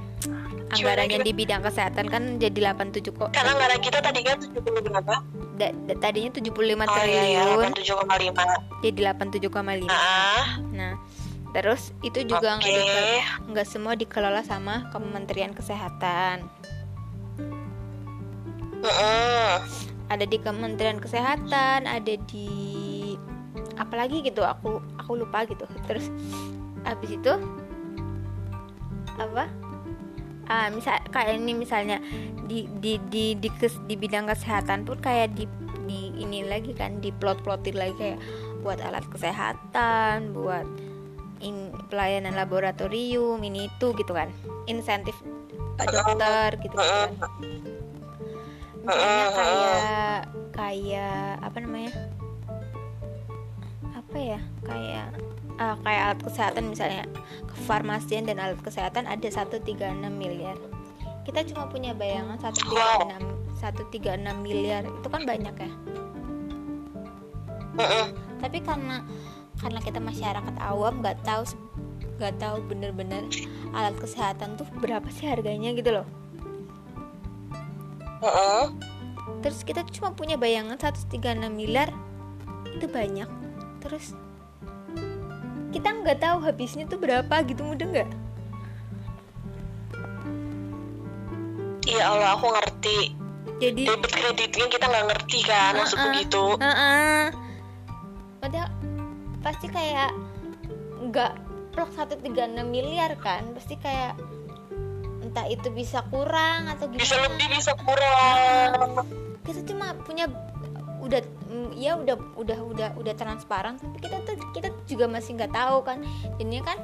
[0.66, 3.28] anggarannya di bidang kesehatan kan jadi 87 kok.
[3.30, 5.14] Karena anggaran kita tadi kan 70 berapa?
[5.54, 6.50] Da- da- tadinya 75
[6.82, 8.82] Oh iya, iya, triliun 87,5.
[8.82, 9.86] jadi 87,5.
[9.86, 10.98] Ah, Nah,
[11.52, 12.66] terus itu juga oke.
[12.66, 16.48] nggak nggak semua dikelola sama Kementerian Kesehatan.
[18.82, 19.52] Heeh.
[20.12, 22.48] Ada di Kementerian Kesehatan, ada di
[23.80, 24.44] apalagi gitu.
[24.44, 25.64] Aku aku lupa gitu.
[25.88, 26.12] Terus
[26.84, 27.32] habis itu
[29.16, 29.48] apa?
[30.44, 32.04] Ah, misal kayak ini misalnya
[32.44, 35.48] di di di di, kes- di bidang kesehatan pun kayak di
[35.88, 38.20] di ini lagi kan di plot-plotin lagi kayak
[38.60, 40.64] buat alat kesehatan, buat
[41.44, 44.32] in, pelayanan laboratorium ini itu gitu kan
[44.64, 45.16] insentif
[45.76, 47.12] dokter gitu, kan
[48.84, 50.20] misalnya kayak
[50.52, 51.92] kayak apa namanya?
[53.96, 54.40] Apa ya?
[54.62, 55.06] Kayak
[55.56, 57.04] ah, kayak alat kesehatan misalnya.
[57.48, 59.64] Kefarmasian dan alat kesehatan ada 136
[60.12, 60.60] miliar.
[61.24, 64.84] Kita cuma punya bayangan 136 136 miliar.
[64.84, 65.70] Itu kan banyak ya?
[68.44, 69.00] Tapi karena
[69.58, 71.42] karena kita masyarakat awam nggak tahu
[72.20, 73.26] nggak tahu bener-bener
[73.74, 76.06] alat kesehatan tuh berapa sih harganya gitu loh
[78.24, 78.64] Heeh.
[79.40, 81.12] terus kita cuma punya bayangan 136
[81.48, 81.92] miliar
[82.72, 83.28] itu banyak
[83.78, 84.16] terus
[85.70, 88.10] kita nggak tahu habisnya tuh berapa gitu mudah nggak
[91.84, 93.12] Iya Allah, aku ngerti.
[93.60, 96.08] jadi Debit kreditnya kita nggak ngerti kan, maksud Uh-uh.
[96.10, 96.42] begitu.
[96.58, 97.22] Heeh.
[98.40, 98.68] padahal
[99.40, 100.10] pasti kayak
[101.02, 101.32] nggak
[101.72, 102.24] plok 136
[102.64, 104.16] miliar kan pasti kayak
[105.34, 109.02] entah itu bisa kurang atau gimana Bisa lebih, bisa kurang.
[109.42, 110.30] kita cuma punya
[111.02, 111.20] udah
[111.50, 115.82] mm, ya udah udah udah udah transparan tapi kita tuh kita juga masih nggak tahu
[115.82, 115.98] kan
[116.38, 116.78] jadinya kan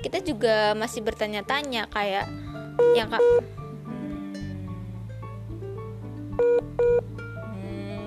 [0.00, 2.24] kita juga masih bertanya-tanya kayak
[2.96, 3.20] yang kak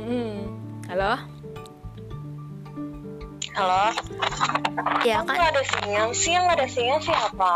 [0.09, 0.41] Hmm.
[0.89, 1.13] halo
[3.53, 3.83] Halo?
[5.03, 7.55] ya kan nggak ada sinyal nggak ada sinyal siapa?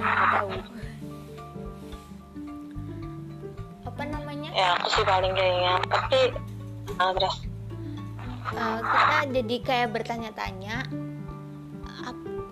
[0.00, 0.50] Nggak tahu
[3.80, 4.48] apa namanya?
[4.56, 6.20] Ya aku sih paling kayaknya, tapi
[6.96, 7.36] ah, terus?
[8.50, 10.88] Eh, kita jadi kayak bertanya-tanya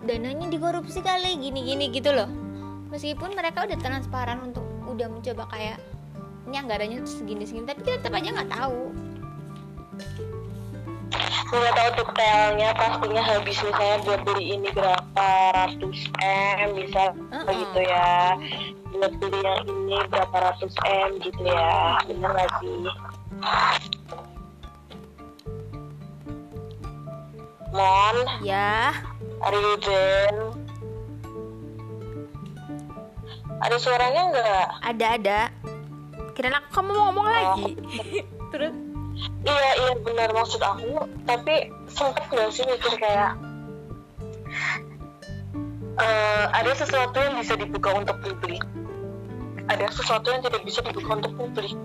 [0.05, 1.37] dananya dikorupsi kali?
[1.37, 2.29] Gini-gini gitu loh.
[2.89, 5.79] Meskipun mereka udah transparan untuk udah mencoba kayak
[6.49, 8.81] ini anggarannya segini-segini tapi kita tetap aja nggak tahu
[11.49, 17.49] nggak tahu detailnya pastinya habis misalnya buat beli ini berapa ratus m bisa Uh-uh.
[17.49, 18.37] gitu ya.
[18.93, 22.77] Buat beli yang ini berapa ratus m gitu ya bener nggak sih?
[27.69, 28.97] Mon, ya.
[29.45, 30.41] Are you there?
[33.59, 34.69] Ada suaranya nggak?
[34.87, 35.41] ada ada.
[36.39, 37.73] Kira aku kamu mau ngomong lagi.
[38.55, 38.73] Terus
[39.47, 41.07] iya iya benar maksud aku.
[41.27, 43.35] Tapi sempet gak sih mikir kayak
[45.99, 48.63] uh, ada sesuatu yang bisa dibuka untuk publik?
[49.69, 51.77] Ada sesuatu yang tidak bisa dibuka untuk publik.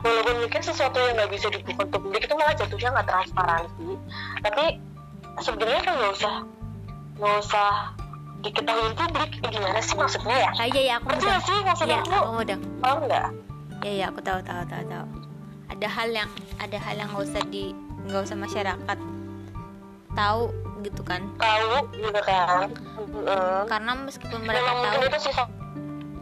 [0.00, 3.88] Walaupun mungkin sesuatu yang nggak bisa dibuka untuk publik itu malah jatuhnya nggak transparansi.
[4.40, 4.64] Tapi
[5.44, 6.34] sebenarnya kan nggak usah
[7.20, 7.70] nggak usah
[8.40, 9.30] diketahui publik.
[9.44, 10.50] Gimana sih maksudnya ya?
[10.56, 12.40] Ah, iya iya aku udah sih maksudnya ya, aku.
[12.40, 13.28] udah oh enggak
[13.84, 15.06] ya ya aku tahu tahu tahu tahu.
[15.70, 17.72] Ada hal yang ada hal yang nggak usah di
[18.10, 18.98] nggak usah masyarakat
[20.12, 20.42] tahu
[20.82, 21.22] gitu kan?
[21.38, 22.68] Tahu gitu kan?
[23.00, 23.62] Mm.
[23.68, 25.02] karena meskipun mereka Memang tahu.
[25.06, 25.32] itu sih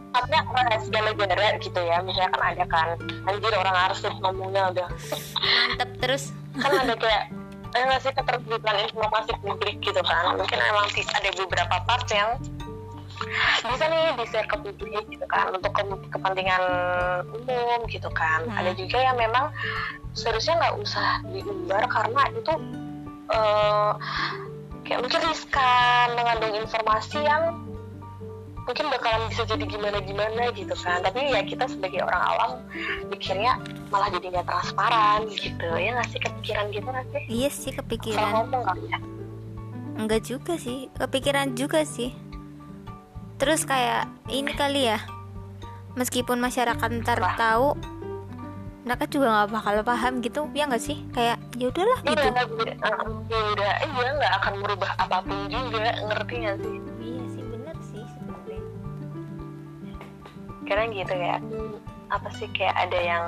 [0.09, 1.97] sifatnya rahasia negara gitu ya.
[2.03, 2.87] Misalnya kan ada kan
[3.29, 4.87] anjir orang harus ngomongnya udah.
[5.39, 6.23] Mantep terus.
[6.59, 7.23] Kan ada kayak
[7.69, 10.33] eh ngasih keterbukaan informasi publik gitu kan?
[10.37, 12.29] Mungkin emang ada beberapa part yang
[13.65, 16.63] bisa nih di share ke publik gitu kan untuk ke kepentingan
[17.35, 18.47] umum gitu kan.
[18.47, 18.59] Hmm.
[18.59, 19.51] ada juga yang memang
[20.15, 22.53] seharusnya nggak usah diumbar karena itu
[23.31, 23.91] uh,
[24.87, 27.43] kayak mungkin riskan mengandung informasi yang
[28.65, 31.01] mungkin bakalan bisa jadi gimana-gimana gitu kan.
[31.01, 32.51] Tapi ya kita sebagai orang awam
[33.09, 33.57] mikirnya
[33.89, 35.67] malah jadi nggak transparan gitu.
[35.77, 37.23] Ya nggak sih kepikiran gitu nggak sih?
[37.27, 38.29] Iya sih kepikiran.
[38.29, 38.99] Ngomong kali ya.
[39.99, 42.15] Enggak juga sih kepikiran juga sih
[43.39, 44.99] terus kayak ini kali ya
[45.95, 47.73] meskipun masyarakat ntar tahu
[48.87, 50.97] mereka juga nggak bakal paham gitu ya nggak sih?
[51.13, 52.25] Kayak ya udahlah gitu.
[53.29, 56.75] ya udah iya nggak akan merubah apa pun juga ngerti nggak sih?
[56.97, 58.61] Iya sih bener sih sebenarnya.
[60.65, 61.35] Karena gitu ya
[62.09, 63.25] apa sih kayak ada yang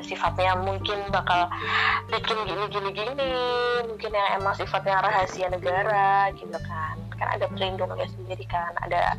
[0.00, 1.52] sifatnya mungkin bakal
[2.08, 3.30] bikin gini gini gini
[3.84, 9.12] mungkin yang emang sifatnya rahasia negara gitu kan kan ada perlindungannya sendiri kan ada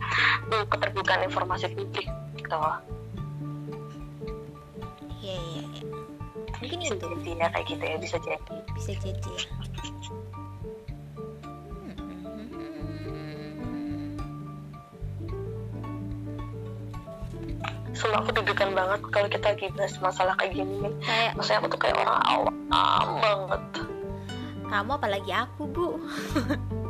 [0.50, 2.58] keterbukaan informasi publik gitu.
[5.22, 5.84] Iya iya iya.
[6.62, 7.06] Mungkin bisa itu.
[7.06, 8.56] jadi ya kayak gitu ya bisa jadi.
[8.74, 9.34] Bisa jadi.
[9.38, 9.46] Ya
[17.92, 21.80] Sumpah aku deg-degan banget kalau kita lagi bahas masalah kayak gini kayak maksudnya aku tuh
[21.86, 22.56] kayak orang awam
[23.22, 23.62] banget.
[24.66, 25.88] Kamu apalagi aku bu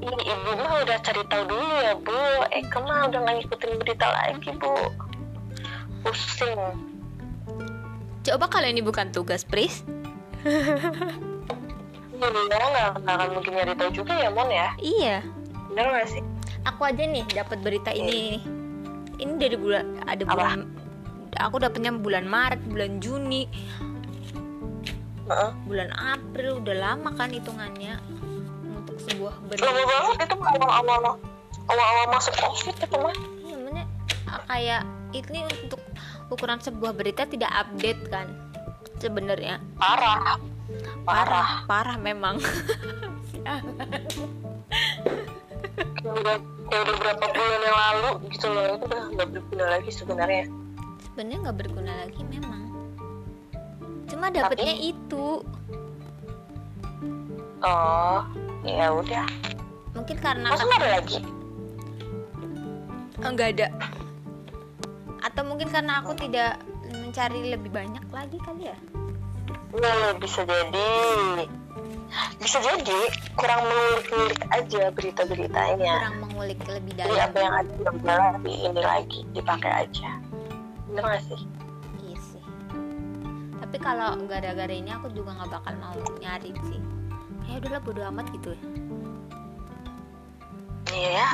[0.00, 2.16] Ini ibu mah udah cari tahu dulu ya bu
[2.48, 4.72] Eh mah udah gak ngikutin berita lagi bu
[6.00, 6.56] Pusing
[8.20, 9.80] Coba kalau ini bukan tugas, Pris.
[12.20, 14.76] Iya, nggak akan mungkin nyari tahu juga ya, Mon ya.
[14.76, 15.24] Iya.
[15.72, 16.20] Bener gak sih?
[16.68, 18.36] Aku aja nih dapat berita ini.
[18.36, 19.24] Iya.
[19.24, 20.68] Ini dari bulan ada bulan.
[21.32, 21.48] Apa?
[21.48, 23.48] Aku dapetnya bulan Maret, bulan Juni,
[25.28, 25.56] uh-uh.
[25.64, 26.60] bulan April.
[26.60, 27.96] Udah lama kan hitungannya
[29.10, 29.66] sebuah berita.
[29.66, 31.18] Lama banget itu awal-awal
[31.66, 33.14] awal-awal masuk COVID itu mah.
[33.50, 35.82] Iya, kayak ini untuk
[36.30, 38.30] ukuran sebuah berita tidak update kan
[39.02, 39.58] sebenarnya.
[39.74, 40.38] Parah.
[41.02, 41.66] Parah.
[41.66, 42.38] Parah memang.
[46.00, 46.36] Kayak udah
[46.70, 50.44] udah berapa bulan yang lalu gitu loh itu udah nggak berguna lagi sebenarnya.
[51.02, 52.62] Sebenarnya nggak berguna lagi memang.
[54.06, 54.92] Cuma dapetnya Tapi...
[54.92, 55.26] itu.
[57.60, 58.20] Oh
[58.64, 59.26] ya udah.
[59.96, 61.18] Mungkin karena masa ada lagi?
[63.20, 63.68] Enggak ada.
[65.20, 68.78] Atau mungkin karena aku tidak mencari lebih banyak lagi kali ya?
[69.76, 70.90] Nah bisa jadi.
[72.42, 73.00] Bisa jadi
[73.38, 77.10] kurang mengulik-ngulik aja berita-berita ini ya kurang mengulik lebih dalam.
[77.14, 80.10] Jadi apa yang ada di ini lagi dipakai aja.
[80.90, 81.40] Bener gak sih?
[82.02, 82.44] Iya sih.
[83.62, 86.99] Tapi kalau gara-gara ini aku juga nggak bakal mau nyari sih
[87.50, 88.54] ya udahlah bodo amat gitu.
[88.54, 88.62] Ya.
[90.90, 91.28] Iya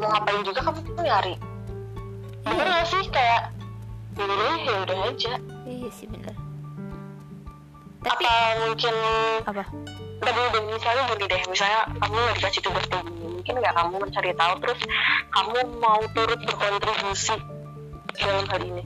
[0.00, 1.34] mau ngapain juga kamu tuh nyari.
[2.48, 3.04] Bener gak sih?
[3.12, 3.52] Kayak
[4.16, 5.32] yaudah ya udah aja.
[5.68, 6.32] Iya sih bener.
[8.00, 8.94] Tapi apa mungkin
[9.44, 9.64] apa?
[10.20, 11.42] Tadi udah misalnya gini deh.
[11.52, 14.54] Misalnya kamu nggak dikasih tugas gini mungkin nggak kamu mencari tahu.
[14.64, 14.80] Terus
[15.36, 17.36] kamu mau turut berkontribusi
[18.16, 18.84] dalam hal ini?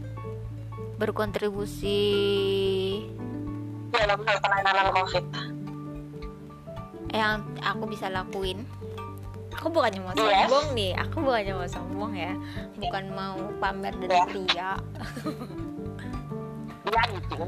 [0.98, 2.02] Berkontribusi
[3.94, 5.26] dalam hal penanganan covid
[7.14, 8.66] yang aku bisa lakuin.
[9.54, 10.50] Aku bukannya mau yes.
[10.50, 10.92] sombong nih.
[10.98, 12.34] Aku bukannya mau sombong ya.
[12.74, 14.26] Bukan mau pamer dari yeah.
[14.26, 14.70] pria.
[16.84, 17.44] Ya gitu.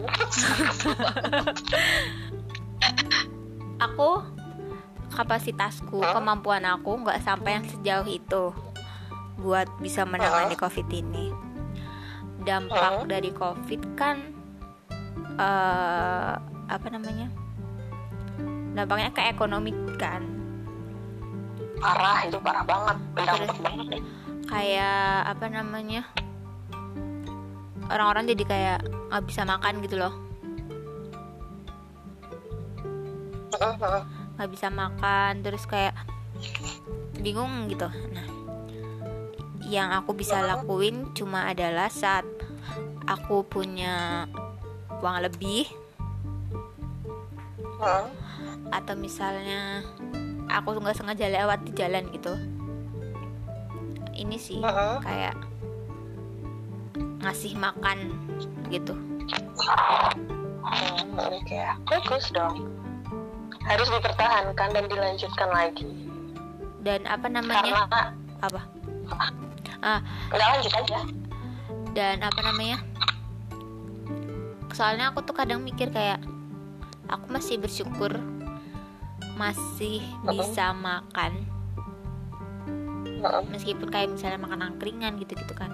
[3.82, 4.10] Aku
[5.12, 8.44] kapasitasku kemampuan aku nggak sampai yang sejauh itu
[9.42, 11.34] buat bisa menangani covid ini.
[12.46, 14.22] Dampak dari covid kan
[15.36, 17.45] uh, apa namanya
[18.76, 20.20] dampaknya ke ekonomi kan?
[21.80, 22.96] Parah itu parah banget.
[23.16, 24.04] Berdampak banget
[24.46, 26.06] kayak apa namanya
[27.90, 28.78] orang-orang jadi kayak
[29.10, 30.14] nggak bisa makan gitu loh.
[34.38, 35.94] Nggak bisa makan terus kayak
[37.18, 37.90] bingung gitu.
[37.90, 38.26] Nah
[39.66, 42.22] yang aku bisa lakuin cuma adalah saat
[43.10, 44.26] aku punya
[45.02, 45.66] uang lebih
[48.70, 49.82] atau misalnya
[50.50, 52.34] aku nggak sengaja lewat di jalan gitu.
[54.16, 54.60] Ini sih
[55.04, 55.36] kayak
[57.22, 57.98] ngasih makan
[58.72, 58.94] gitu.
[60.66, 62.66] Hmm, Oke, bagus dong.
[63.66, 65.86] Harus dipertahankan dan dilanjutkan lagi.
[66.86, 67.82] dan apa namanya?
[67.90, 68.60] Karena apa?
[69.82, 70.00] Ah.
[70.30, 70.98] Nggak lanjut aja.
[71.96, 72.78] dan apa namanya?
[74.70, 76.20] Soalnya aku tuh kadang mikir kayak
[77.08, 78.12] aku masih bersyukur
[79.36, 81.44] masih bisa makan
[83.52, 85.70] meskipun kayak misalnya makan angkringan gitu-gitu kan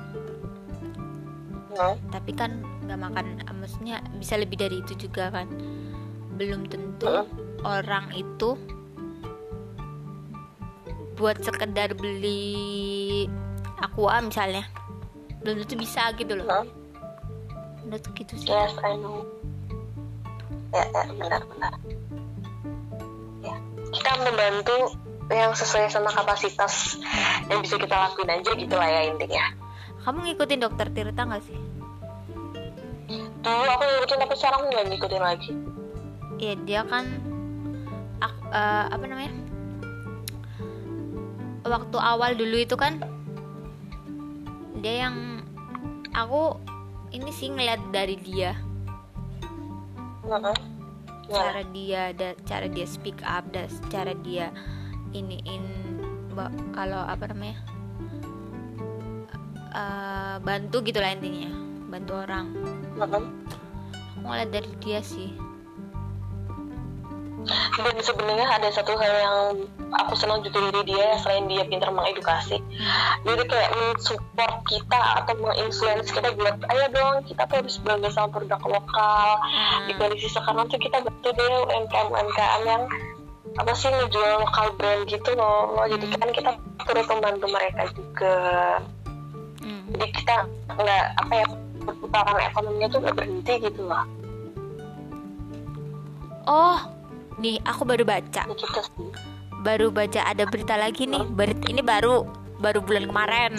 [1.74, 1.94] heeh.
[2.10, 5.46] tapi kan nggak makan eh, maksudnya bisa lebih dari itu juga kan
[6.34, 7.26] belum tentu Heeh.
[7.62, 8.58] orang itu
[11.14, 13.28] buat sekedar beli
[13.78, 14.66] aqua misalnya
[15.44, 16.66] belum tentu bisa gitu loh Heeh.
[17.86, 19.22] menurut gitu sih Yes, I know.
[20.72, 21.72] Ya, ya benar-benar.
[21.84, 22.01] Ya,
[24.02, 24.98] kita membantu
[25.30, 26.98] yang sesuai sama kapasitas
[27.46, 29.54] yang bisa kita lakuin aja gitu lah ya intinya.
[30.02, 31.58] kamu ngikutin dokter Tirta nggak sih
[33.42, 35.52] Dulu aku ngikutin tapi sekarang aku nggak ngikutin lagi.
[36.38, 37.04] Iya dia kan
[38.22, 39.34] ak- eh, apa namanya
[41.66, 43.02] waktu awal dulu itu kan
[44.78, 45.42] dia yang
[46.14, 46.54] aku
[47.10, 48.54] ini sih ngeliat dari dia.
[50.22, 50.38] Ya,
[51.32, 54.52] cara dia da, cara dia speak up dan cara dia
[55.12, 55.64] iniin
[56.32, 57.56] ba- kalau apa namanya
[59.72, 61.48] eh, bantu gitu lah intinya
[61.88, 62.46] bantu orang.
[63.00, 63.18] Aku
[64.22, 65.32] ngeliat dari dia sih
[67.48, 69.36] Dan sebenarnya ada satu hal yang
[69.90, 72.62] aku senang juga dari dia selain dia pintar mengedukasi.
[73.26, 78.10] Dia tuh kayak mensupport kita atau menginfluence kita buat ayo dong kita tuh harus bangga
[78.14, 79.28] sama produk lokal.
[79.42, 79.90] Hmm.
[79.90, 82.82] Di kondisi sekarang tuh kita bantu deh UMKM UMKM yang
[83.52, 85.82] apa sih ngejual lokal brand gitu loh.
[85.90, 86.50] Jadi kan kita
[86.86, 88.38] turut membantu mereka juga.
[89.60, 89.82] Hmm.
[89.98, 90.36] Jadi kita
[90.78, 91.46] nggak apa ya
[91.82, 94.06] perputaran ekonominya tuh nggak berhenti gitu loh.
[96.46, 96.78] oh
[97.38, 98.44] nih aku baru baca.
[99.62, 101.22] Baru baca ada berita lagi nih.
[101.30, 102.26] Berit- ini baru
[102.58, 103.52] baru bulan kemarin.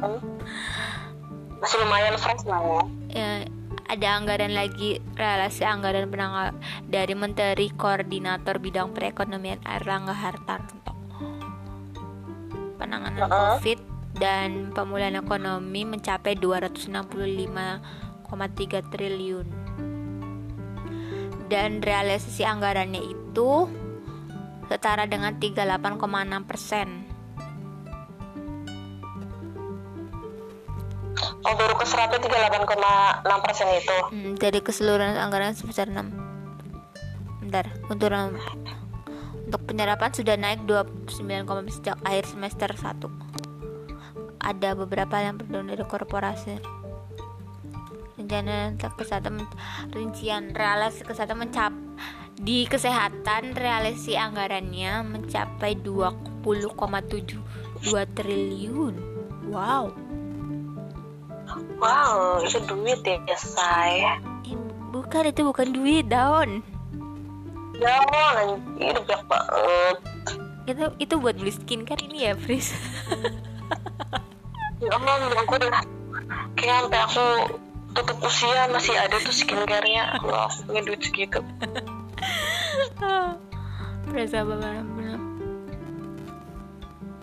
[1.60, 2.80] Masih lumayan fresh lah ya.
[3.12, 3.44] Ya,
[3.90, 6.56] ada anggaran lagi relasi anggaran penanggal
[6.88, 10.94] dari Menteri Koordinator Bidang Perekonomian Erlangga Hartarto.
[12.80, 13.28] Penanganan Heeh.
[13.28, 13.78] COVID
[14.16, 19.59] dan pemulihan ekonomi mencapai 265,3 triliun
[21.50, 23.66] dan realisasi anggarannya itu
[24.70, 26.88] setara dengan 38,6 persen.
[31.20, 33.96] Oh baru keserapnya 38,6 persen itu.
[34.14, 36.06] Hmm, dari keseluruhan anggaran sebesar 6
[37.42, 38.12] Bentar, untuk
[39.50, 41.18] untuk penyerapan sudah naik 29,
[41.74, 43.02] sejak akhir semester 1
[44.38, 46.79] Ada beberapa yang berdonor dari korporasi
[48.20, 49.48] Rencana kesehatan
[49.96, 51.72] rincian realisasi kesehatan mencap
[52.36, 57.40] di kesehatan realisasi anggarannya mencapai 20,72
[58.12, 58.94] triliun.
[59.48, 59.96] Wow.
[61.80, 64.04] Wow, itu duit ya, say.
[64.44, 64.56] Eh,
[64.92, 66.60] bukan itu bukan duit daun.
[67.80, 68.04] Ya,
[68.36, 69.96] nanti itu banyak banget.
[70.70, 72.70] itu itu buat beli skincare ini ya Fris
[74.80, 75.82] Ya Allah, aku udah
[76.56, 77.26] kayak sampai aku
[77.92, 80.16] tutup usia masih ada tuh skincare-nya.
[80.18, 80.30] Aku
[80.66, 81.40] punya duit segitu.
[84.10, 85.20] berasa banget benar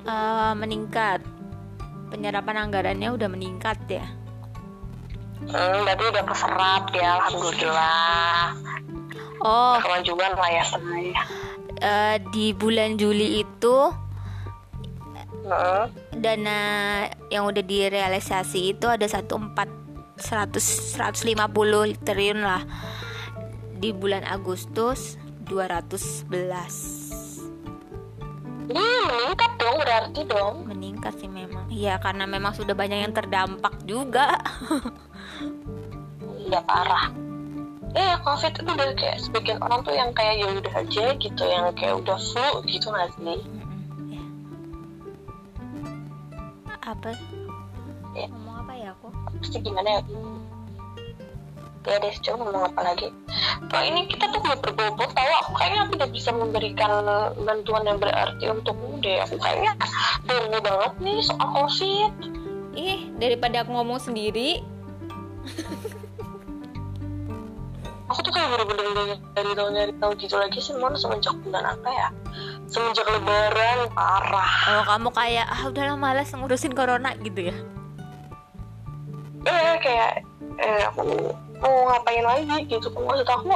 [0.08, 1.20] Eh, meningkat
[2.08, 4.08] penyerapan anggarannya udah meningkat ya
[5.38, 8.58] Hmm, berarti udah keserap ya, alhamdulillah.
[9.38, 10.66] oh Kemajuan lah ya,
[11.78, 13.78] eh, di bulan Juli itu
[15.46, 15.84] Heeh.
[16.18, 16.60] dana
[17.30, 19.38] yang udah direalisasi itu ada satu
[20.18, 20.66] empat seratus
[20.98, 22.66] seratus lima puluh triliun lah
[23.78, 25.14] di bulan Agustus
[25.46, 26.26] 211
[28.68, 30.56] Hmm, meningkat dong berarti dong.
[30.66, 34.34] meningkat sih memang ya karena memang sudah banyak yang terdampak juga
[36.48, 37.12] Iya parah.
[37.92, 41.76] Eh, COVID itu udah kayak sebagian orang tuh yang kayak ya udah aja gitu, yang
[41.76, 43.40] kayak udah flu gitu nggak sih?
[44.08, 44.24] Ya.
[46.88, 47.12] apa ya apa
[48.16, 48.28] ya
[49.40, 50.02] pasti gimana ya?
[51.88, 53.08] Ya deh coba ngomong apa lagi?
[53.72, 56.92] Kalau ini kita tuh nggak berbobot tahu aku kayaknya tidak bisa memberikan
[57.48, 59.24] bantuan yang berarti untukmu deh.
[59.24, 59.72] Aku kayaknya
[60.28, 62.12] bingung banget nih soal covid
[62.76, 64.60] ih daripada aku ngomong sendiri.
[68.12, 71.88] Aku tuh kayak bener-bener dari tahu nyari tahu gitu lagi sih mana semenjak bulan apa
[71.88, 72.08] ya?
[72.68, 74.52] Semenjak lebaran parah.
[74.76, 77.56] Oh kamu kayak ah udahlah malas ngurusin corona gitu ya
[79.46, 80.12] eh kayak
[80.58, 81.04] eh aku
[81.62, 83.52] mau ngapain lagi gitu kan maksud aku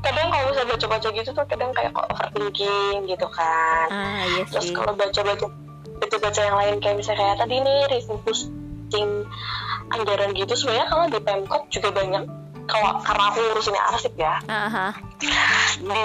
[0.00, 3.86] kadang kalau misalnya baca-baca gitu tuh kadang kayak kok overthinking gitu kan.
[3.92, 4.74] Ah iya terus sih.
[4.74, 5.46] kalau baca-baca
[6.00, 9.10] baca-baca yang lain kayak misalnya kayak tadi nih refocusing
[9.92, 12.24] anggaran gitu sebenarnya kalau di pemkot juga banyak
[12.70, 14.34] kalau karena aku ngurusinnya arsip ya.
[14.48, 14.94] Aha.
[15.20, 16.04] di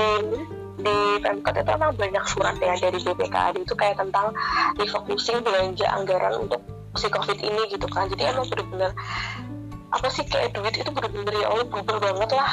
[0.75, 4.35] di pemkot itu emang banyak surat ya dari BPKAD itu kayak tentang
[4.75, 6.59] refocusing belanja anggaran untuk
[6.99, 8.07] si covid ini gitu kan.
[8.11, 8.91] Jadi emang bener-bener
[9.93, 12.51] apa sih kayak duit itu bener-bener ya Allah berubah banget lah.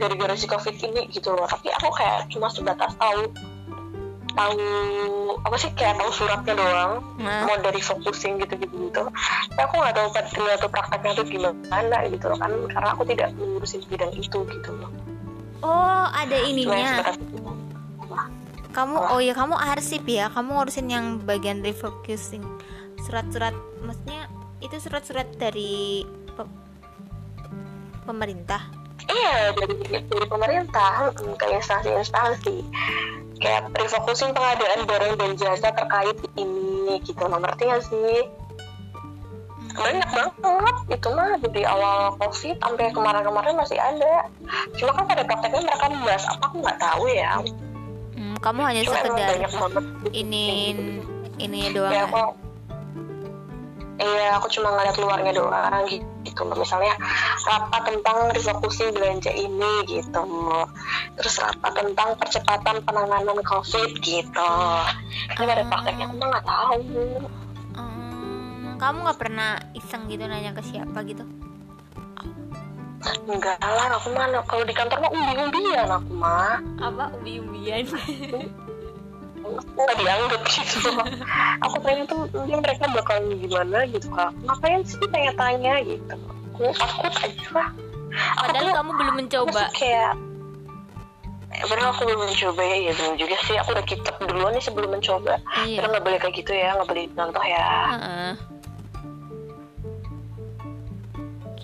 [0.00, 1.46] Gara-gara si covid ini gitu loh.
[1.48, 3.28] Tapi aku kayak cuma sebatas tahu
[4.34, 4.58] tahu
[5.46, 6.92] apa sih kayak tahu suratnya doang.
[7.22, 7.46] Nah.
[7.46, 9.02] mau dari focusing gitu gitu gitu
[9.54, 12.50] tapi aku nggak tahu nggak tahu prakteknya tuh gimana gitu loh kan.
[12.70, 14.90] Karena aku tidak mengurusin bidang itu gitu loh.
[15.64, 17.14] Oh ada ininya.
[17.14, 17.40] itu
[18.74, 20.26] kamu oh ya kamu arsip ya.
[20.34, 22.42] Kamu ngurusin yang bagian refocusing
[23.04, 24.26] surat-surat maksudnya
[24.64, 26.56] itu surat-surat dari pe-
[28.08, 28.64] pemerintah?
[29.04, 29.74] Iya dari
[30.08, 32.56] dari pemerintah mm, ke instansi-instansi
[33.44, 37.20] kayak refocusing pengadaan barang dan jasa terkait ini gitu.
[37.28, 38.24] Lo ngerti gak sih?
[39.74, 44.30] Banyak banget itu mah dari awal covid sampai kemarin-kemarin masih ada.
[44.78, 47.32] Cuma kan pada prakteknya mereka membahas apa aku nggak tahu ya.
[48.14, 49.84] Hmm, kamu hanya cuma sekedar banyak banget.
[50.14, 50.46] ini
[51.42, 52.06] ini doang ya ya?
[52.06, 52.43] aku
[53.98, 56.42] iya aku cuma ngeliat luarnya doang gitu.
[56.54, 56.98] Misalnya
[57.46, 60.24] rapat tentang refocusing belanja ini gitu.
[61.20, 64.52] Terus rapat tentang percepatan penanganan covid gitu.
[65.38, 66.80] Ini pada prakteknya aku mah nggak tahu.
[67.74, 71.22] Hmm, kamu nggak pernah iseng gitu nanya ke siapa gitu?
[73.28, 76.58] Enggak lah aku mah kalau di kantor mah umbi-umbian aku mah.
[76.80, 77.12] Apa?
[77.20, 77.84] Umbi-umbian
[79.44, 80.78] nggak dianggap gitu
[81.64, 86.16] aku tanya tuh mereka bakal gimana gitu kak ngapain sih tanya-tanya gitu
[86.54, 87.68] aku takut aja lah
[88.14, 90.12] aku padahal tuh kamu belum mencoba kayak
[91.54, 93.54] Eh, Padahal aku belum mencoba ya, ya belum juga sih.
[93.62, 95.38] Aku udah kitab duluan nih sebelum mencoba.
[95.62, 97.66] iya Karena nggak boleh kayak gitu ya, nggak boleh contoh ya.
[97.94, 98.30] Heeh.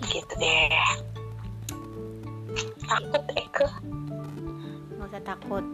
[0.07, 0.71] Gitu deh.
[2.87, 3.67] Takut Eke.
[4.95, 5.65] nggak usah takut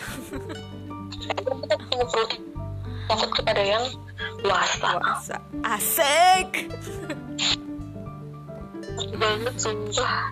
[1.24, 1.74] kita
[3.08, 3.84] takut kepada yang
[4.42, 5.00] luasa.
[5.64, 6.68] asik
[9.14, 10.30] Banget sumpah.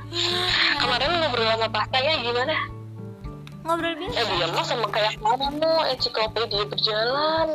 [0.78, 2.57] Kemarin ngobrol sama pasanya gimana?
[3.62, 7.49] ngobrol biasa Eh dia mah sama kayak kamu, ensiklopedia berjalan.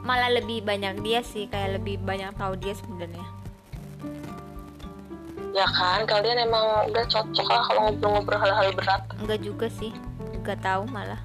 [0.00, 3.22] malah lebih banyak dia sih kayak lebih banyak tahu dia sebenarnya
[5.50, 9.02] Ya kan, kalian emang udah cocok lah kalau ngobrol-ngobrol hal-hal berat.
[9.20, 9.92] enggak juga sih
[10.34, 11.20] enggak tahu malah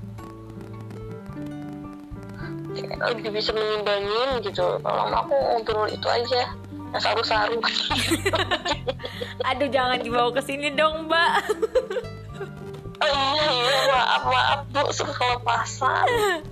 [2.84, 4.80] lebih bisa mengimbangin gitu.
[4.84, 6.52] Kalau aku ngobrol itu aja.
[6.96, 7.60] Yang saru-saru
[9.52, 11.44] aduh jangan dibawa ke sini dong mbak.
[13.04, 14.82] Oh iya iya maaf maaf bu.
[14.96, 16.08] Suka kelepasan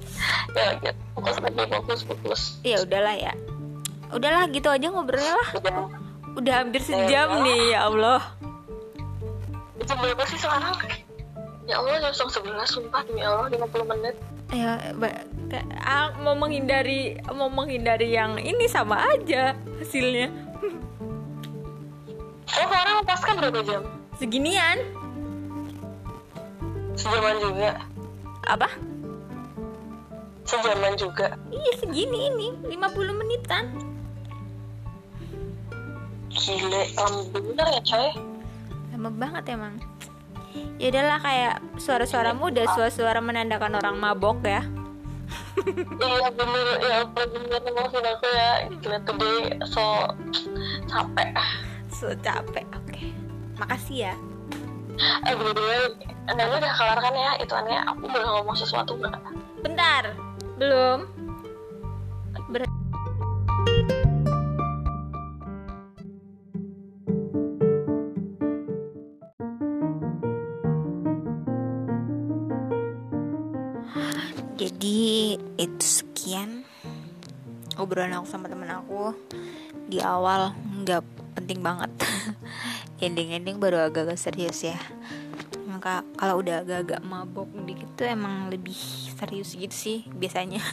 [0.58, 2.42] ya gitu fokus lagi fokus fokus.
[2.68, 3.34] Ya udahlah ya.
[4.12, 5.50] Udahlah gitu aja ngobrolnya lah.
[5.56, 5.76] Udah.
[6.34, 8.22] Udah hampir sejam nih ya Allah.
[9.80, 10.76] Itu berapa sih sekarang?
[11.64, 13.02] Ya Allah jam setengah sebelas sumpah.
[13.08, 14.16] Demi Allah 50 menit
[14.54, 14.78] ya
[16.22, 20.30] mau menghindari mau menghindari yang ini sama aja hasilnya.
[22.54, 23.82] Oh sekarang pasca berapa jam?
[24.22, 24.78] Seginian.
[26.94, 27.82] Sejaman juga.
[28.46, 28.70] Apa?
[30.46, 31.34] Sejaman juga.
[31.50, 33.74] Iya segini ini 50 menitan.
[36.30, 38.10] Gile lama bener ya coy.
[38.94, 39.82] Lama banget emang
[40.82, 44.62] ya udahlah kayak suara-suaramu udah suara-suara menandakan orang mabok ya.
[46.02, 46.68] Iya bener.
[46.82, 47.62] Ya bener.
[47.74, 48.50] Maafin aku ya
[48.82, 49.84] gila today so
[50.90, 51.30] capek.
[51.90, 53.02] So capek oke.
[53.58, 54.14] Makasih ya.
[55.26, 55.98] Eh bener
[56.28, 57.32] bener udah kelar kan ya?
[57.42, 59.18] Itu aneh aku boleh ngomong sesuatu nggak?
[59.66, 60.14] Bentar.
[60.60, 61.10] Belum
[75.64, 76.68] itu sekian.
[77.80, 79.16] Obrolan aku sama temen aku
[79.88, 80.52] di awal
[80.84, 81.02] nggak
[81.40, 81.90] penting banget.
[83.04, 84.78] Ending-ending baru agak-agak serius ya.
[85.68, 88.76] Maka kalau udah agak-agak mabok dikit tuh emang lebih
[89.16, 90.60] serius gitu sih biasanya.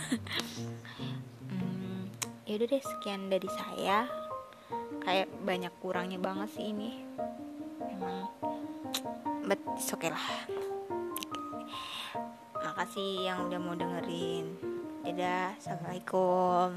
[1.51, 2.07] Hmm,
[2.47, 4.07] ya udah deh sekian dari saya.
[5.03, 7.03] Kayak banyak kurangnya banget sih ini.
[7.91, 8.31] Emang
[9.51, 10.27] but oke okay lah.
[12.63, 16.77] Makasih yang udah mau dengerin dadah assalamualaikum